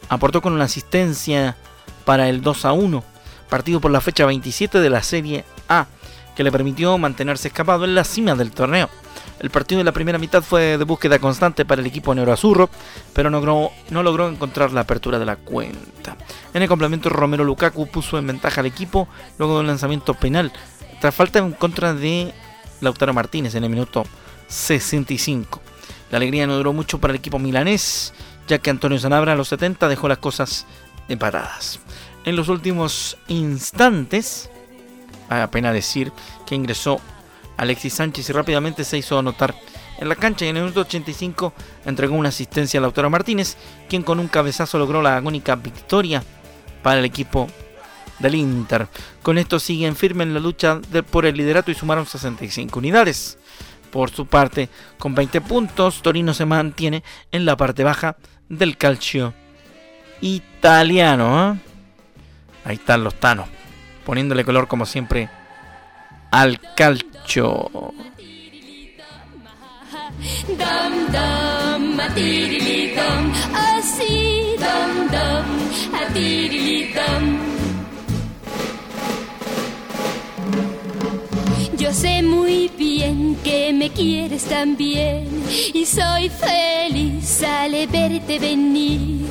Aportó 0.10 0.43
con 0.43 0.54
una 0.54 0.65
asistencia 0.65 1.58
para 2.06 2.30
el 2.30 2.43
2 2.43 2.65
a 2.65 2.73
1, 2.73 3.04
partido 3.49 3.82
por 3.82 3.89
la 3.89 3.99
fecha 3.99 4.27
27 4.27 4.80
de 4.80 4.89
la 4.91 5.01
Serie 5.01 5.43
A, 5.67 5.88
que 6.36 6.44
le 6.44 6.52
permitió 6.52 6.98
mantenerse 6.98 7.50
escapado 7.50 7.86
en 7.86 7.96
la 7.96 8.04
cima 8.04 8.36
del 8.36 8.52
torneo. 8.52 8.89
El 9.39 9.50
partido 9.50 9.80
de 9.80 9.86
la 9.86 9.91
primera 9.91 10.20
mitad 10.20 10.44
fue 10.44 10.78
de 10.78 10.84
búsqueda 10.84 11.17
constante 11.17 11.65
para 11.65 11.82
el 11.82 11.88
equipo 11.88 12.13
neuroazurro, 12.13 12.70
pero 13.12 13.32
no 13.32 13.39
logró, 14.04 14.30
encontrar 14.30 14.72
la 14.72 14.82
apertura 14.82 15.17
de 15.17 15.26
la 15.26 15.36
cuenta. 15.36 16.15
En 16.54 16.62
el 16.62 16.67
complemento, 16.67 17.10
Romero 17.10 17.44
Lukaku 17.44 17.88
puso 17.88 18.20
en 18.20 18.28
ventaja 18.28 18.62
al 18.62 18.67
equipo 18.67 19.08
luego 19.39 19.56
de 19.56 19.62
un 19.62 19.67
lanzamiento 19.67 20.13
penal, 20.13 20.52
tras 21.00 21.15
falta 21.15 21.39
en 21.39 21.54
contra 21.54 21.96
de 21.96 22.32
Lautaro 22.82 23.13
Martínez 23.13 23.56
en 23.56 23.63
el 23.63 23.72
minuto 23.72 24.06
65. 24.48 25.60
La 26.12 26.17
alegría 26.17 26.46
no 26.46 26.56
duró 26.56 26.72
mucho 26.72 27.00
para 27.00 27.12
el 27.12 27.17
equipo 27.17 27.39
milanés, 27.39 28.13
ya 28.48 28.60
que 28.60 28.70
Antonio 28.70 29.00
Zanabra 29.00 29.34
a 29.34 29.36
los 29.36 29.48
70 29.48 29.88
dejó 29.88 30.08
las 30.08 30.20
cosas 30.20 30.67
empatadas. 31.10 31.80
En 32.26 32.36
los 32.36 32.48
últimos 32.48 33.17
instantes, 33.28 34.51
apenas 35.39 35.74
decir 35.74 36.12
que 36.46 36.56
ingresó 36.56 37.00
Alexis 37.58 37.94
Sánchez 37.94 38.30
y 38.30 38.34
rápidamente 38.34 38.84
se 38.84 38.98
hizo 38.98 39.17
anotar 39.17 39.56
en 39.98 40.10
la 40.10 40.15
cancha 40.15 40.46
y 40.46 40.50
en 40.50 40.58
el 40.58 40.63
minuto 40.63 40.82
85 40.82 41.54
entregó 41.86 42.15
una 42.15 42.30
asistencia 42.30 42.80
a 42.80 42.82
Lautaro 42.82 43.10
Martínez, 43.12 43.56
quien 43.88 44.02
con 44.02 44.20
un 44.20 44.28
cabezazo 44.28 44.80
logró 44.80 45.02
la 45.02 45.15
agónica 45.15 45.56
victoria 45.56 46.24
para 46.82 47.00
el 47.00 47.06
equipo 47.06 47.48
del 48.17 48.36
Inter. 48.36 48.88
Con 49.22 49.38
esto 49.38 49.60
siguen 49.60 49.96
firmes 49.96 50.28
en 50.28 50.34
la 50.34 50.39
lucha 50.39 50.80
por 51.12 51.26
el 51.28 51.38
liderato 51.38 51.70
y 51.70 51.76
sumaron 51.76 52.08
65 52.08 52.80
unidades. 52.80 53.38
Por 53.91 54.10
su 54.10 54.26
parte, 54.26 54.70
con 54.98 55.13
20 55.13 55.41
puntos, 55.41 56.02
Torino 56.02 56.34
se 56.34 56.46
mantiene 56.46 57.04
en 57.32 57.46
la 57.46 57.58
parte 57.58 57.84
baja 57.84 58.15
del 58.50 58.78
calcio 58.78 59.34
italiano. 60.22 61.54
¿eh? 61.54 61.60
Ahí 62.65 62.76
están 62.76 63.04
los 63.04 63.15
tanos, 63.15 63.50
poniéndole 64.06 64.44
color 64.44 64.68
como 64.68 64.86
siempre 64.86 65.30
al 66.32 66.60
calcio. 66.76 67.70
Yo 81.82 81.91
sé 81.91 82.22
muy 82.22 82.70
bien 82.78 83.36
que 83.44 83.74
me 83.74 83.89
quieres 83.89 84.46
también 84.46 85.28
y 85.74 85.84
soy 85.84 86.30
feliz 86.30 87.41
al 87.41 87.72
verte 87.88 88.38
venir, 88.38 89.26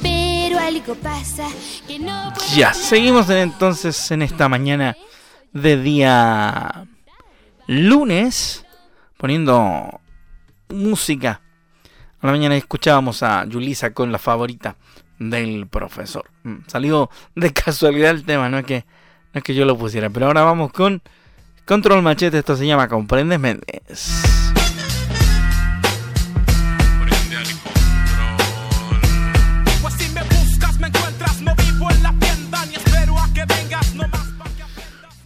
pero 0.00 0.60
algo 0.60 0.94
pasa 0.94 1.48
que 1.88 1.98
no 1.98 2.32
Ya, 2.54 2.72
seguimos 2.72 3.28
entonces 3.30 4.12
en 4.12 4.22
esta 4.22 4.48
mañana 4.48 4.96
de 5.52 5.82
día 5.82 6.86
lunes 7.66 8.64
poniendo 9.16 10.00
música. 10.68 11.40
A 12.20 12.26
la 12.28 12.32
mañana 12.32 12.54
escuchábamos 12.54 13.24
a 13.24 13.44
Yulisa 13.44 13.92
con 13.92 14.12
la 14.12 14.20
favorita 14.20 14.76
del 15.18 15.66
profesor. 15.66 16.30
Mm, 16.44 16.58
salió 16.68 17.10
de 17.34 17.52
casualidad 17.64 18.12
el 18.12 18.24
tema, 18.24 18.48
no 18.48 18.58
es 18.58 18.66
que, 18.66 18.84
no 19.34 19.38
es 19.38 19.42
que 19.42 19.56
yo 19.56 19.64
lo 19.64 19.76
pusiera. 19.76 20.10
Pero 20.10 20.26
ahora 20.26 20.44
vamos 20.44 20.70
con 20.70 21.02
Control 21.68 22.00
Machete, 22.00 22.38
esto 22.38 22.56
se 22.56 22.66
llama 22.66 22.88
Comprendes 22.88 23.38
Méndez. 23.38 24.22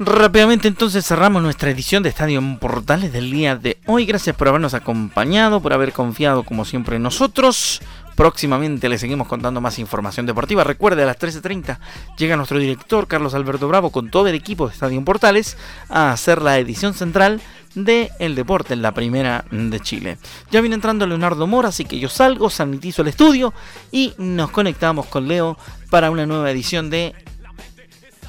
Rápidamente 0.01 0.67
entonces 0.67 1.07
cerramos 1.07 1.45
nuestra 1.45 1.71
edición 1.71 2.03
de 2.03 2.09
Estadio 2.09 2.43
Portales 2.59 3.13
del 3.13 3.31
día 3.31 3.55
de 3.55 3.79
hoy. 3.87 4.05
Gracias 4.05 4.35
por 4.35 4.49
habernos 4.49 4.75
acompañado, 4.75 5.63
por 5.63 5.73
haber 5.73 5.93
confiado 5.93 6.43
como 6.43 6.65
siempre 6.65 6.97
en 6.97 7.05
nosotros. 7.05 7.81
Próximamente 8.17 8.89
les 8.89 9.01
seguimos 9.01 9.27
contando 9.27 9.61
más 9.61 9.79
información 9.79 10.27
deportiva. 10.27 10.65
Recuerde, 10.65 11.03
a 11.03 11.07
las 11.07 11.19
13.30 11.19 11.79
llega 12.19 12.37
nuestro 12.37 12.59
director 12.59 13.07
Carlos 13.07 13.35
Alberto 13.35 13.69
Bravo 13.69 13.91
con 13.91 14.11
todo 14.11 14.29
el 14.29 14.35
equipo 14.35 14.67
de 14.67 14.75
Estadio 14.75 15.03
Portales 15.05 15.57
a 15.89 16.13
hacer 16.13 16.43
la 16.43 16.59
edición 16.59 16.95
central 16.95 17.41
de 17.75 18.11
El 18.19 18.35
Deporte 18.35 18.75
en 18.75 18.83
la 18.83 18.93
primera 18.93 19.45
de 19.51 19.81
Chile. 19.81 20.19
Ya 20.51 20.61
viene 20.61 20.75
entrando 20.75 21.07
Leonardo 21.07 21.47
Mora, 21.47 21.69
así 21.69 21.85
que 21.85 21.99
yo 21.99 22.09
salgo, 22.09 22.51
sanitizo 22.51 23.03
el 23.03 23.09
estudio 23.09 23.55
y 23.91 24.15
nos 24.19 24.51
conectamos 24.51 25.07
con 25.07 25.29
Leo 25.29 25.57
para 25.91 26.11
una 26.11 26.27
nueva 26.27 26.51
edición 26.51 26.91
de 26.91 27.15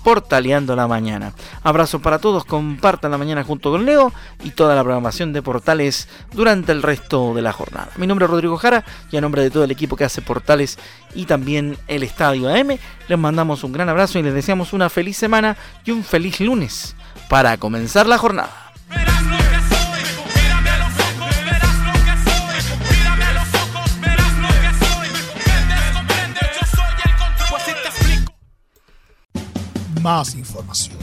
Portaleando 0.03 0.75
la 0.75 0.87
Mañana. 0.87 1.33
Abrazo 1.63 1.99
para 1.99 2.19
todos, 2.19 2.45
compartan 2.45 3.11
la 3.11 3.17
mañana 3.17 3.43
junto 3.43 3.71
con 3.71 3.85
Leo 3.85 4.11
y 4.43 4.51
toda 4.51 4.75
la 4.75 4.83
programación 4.83 5.31
de 5.31 5.41
Portales 5.41 6.07
durante 6.33 6.71
el 6.71 6.83
resto 6.83 7.33
de 7.33 7.41
la 7.41 7.53
jornada. 7.53 7.89
Mi 7.97 8.05
nombre 8.05 8.25
es 8.25 8.31
Rodrigo 8.31 8.57
Jara 8.57 8.83
y 9.11 9.17
a 9.17 9.21
nombre 9.21 9.41
de 9.41 9.49
todo 9.49 9.63
el 9.63 9.71
equipo 9.71 9.95
que 9.95 10.03
hace 10.03 10.21
Portales 10.21 10.77
y 11.15 11.25
también 11.25 11.77
el 11.87 12.03
Estadio 12.03 12.49
AM, 12.49 12.77
les 13.07 13.19
mandamos 13.19 13.63
un 13.63 13.71
gran 13.71 13.89
abrazo 13.89 14.19
y 14.19 14.23
les 14.23 14.33
deseamos 14.33 14.73
una 14.73 14.89
feliz 14.89 15.17
semana 15.17 15.55
y 15.85 15.91
un 15.91 16.03
feliz 16.03 16.39
lunes 16.39 16.95
para 17.29 17.57
comenzar 17.57 18.07
la 18.07 18.17
jornada. 18.17 18.63
más 30.03 30.35
información 30.35 31.02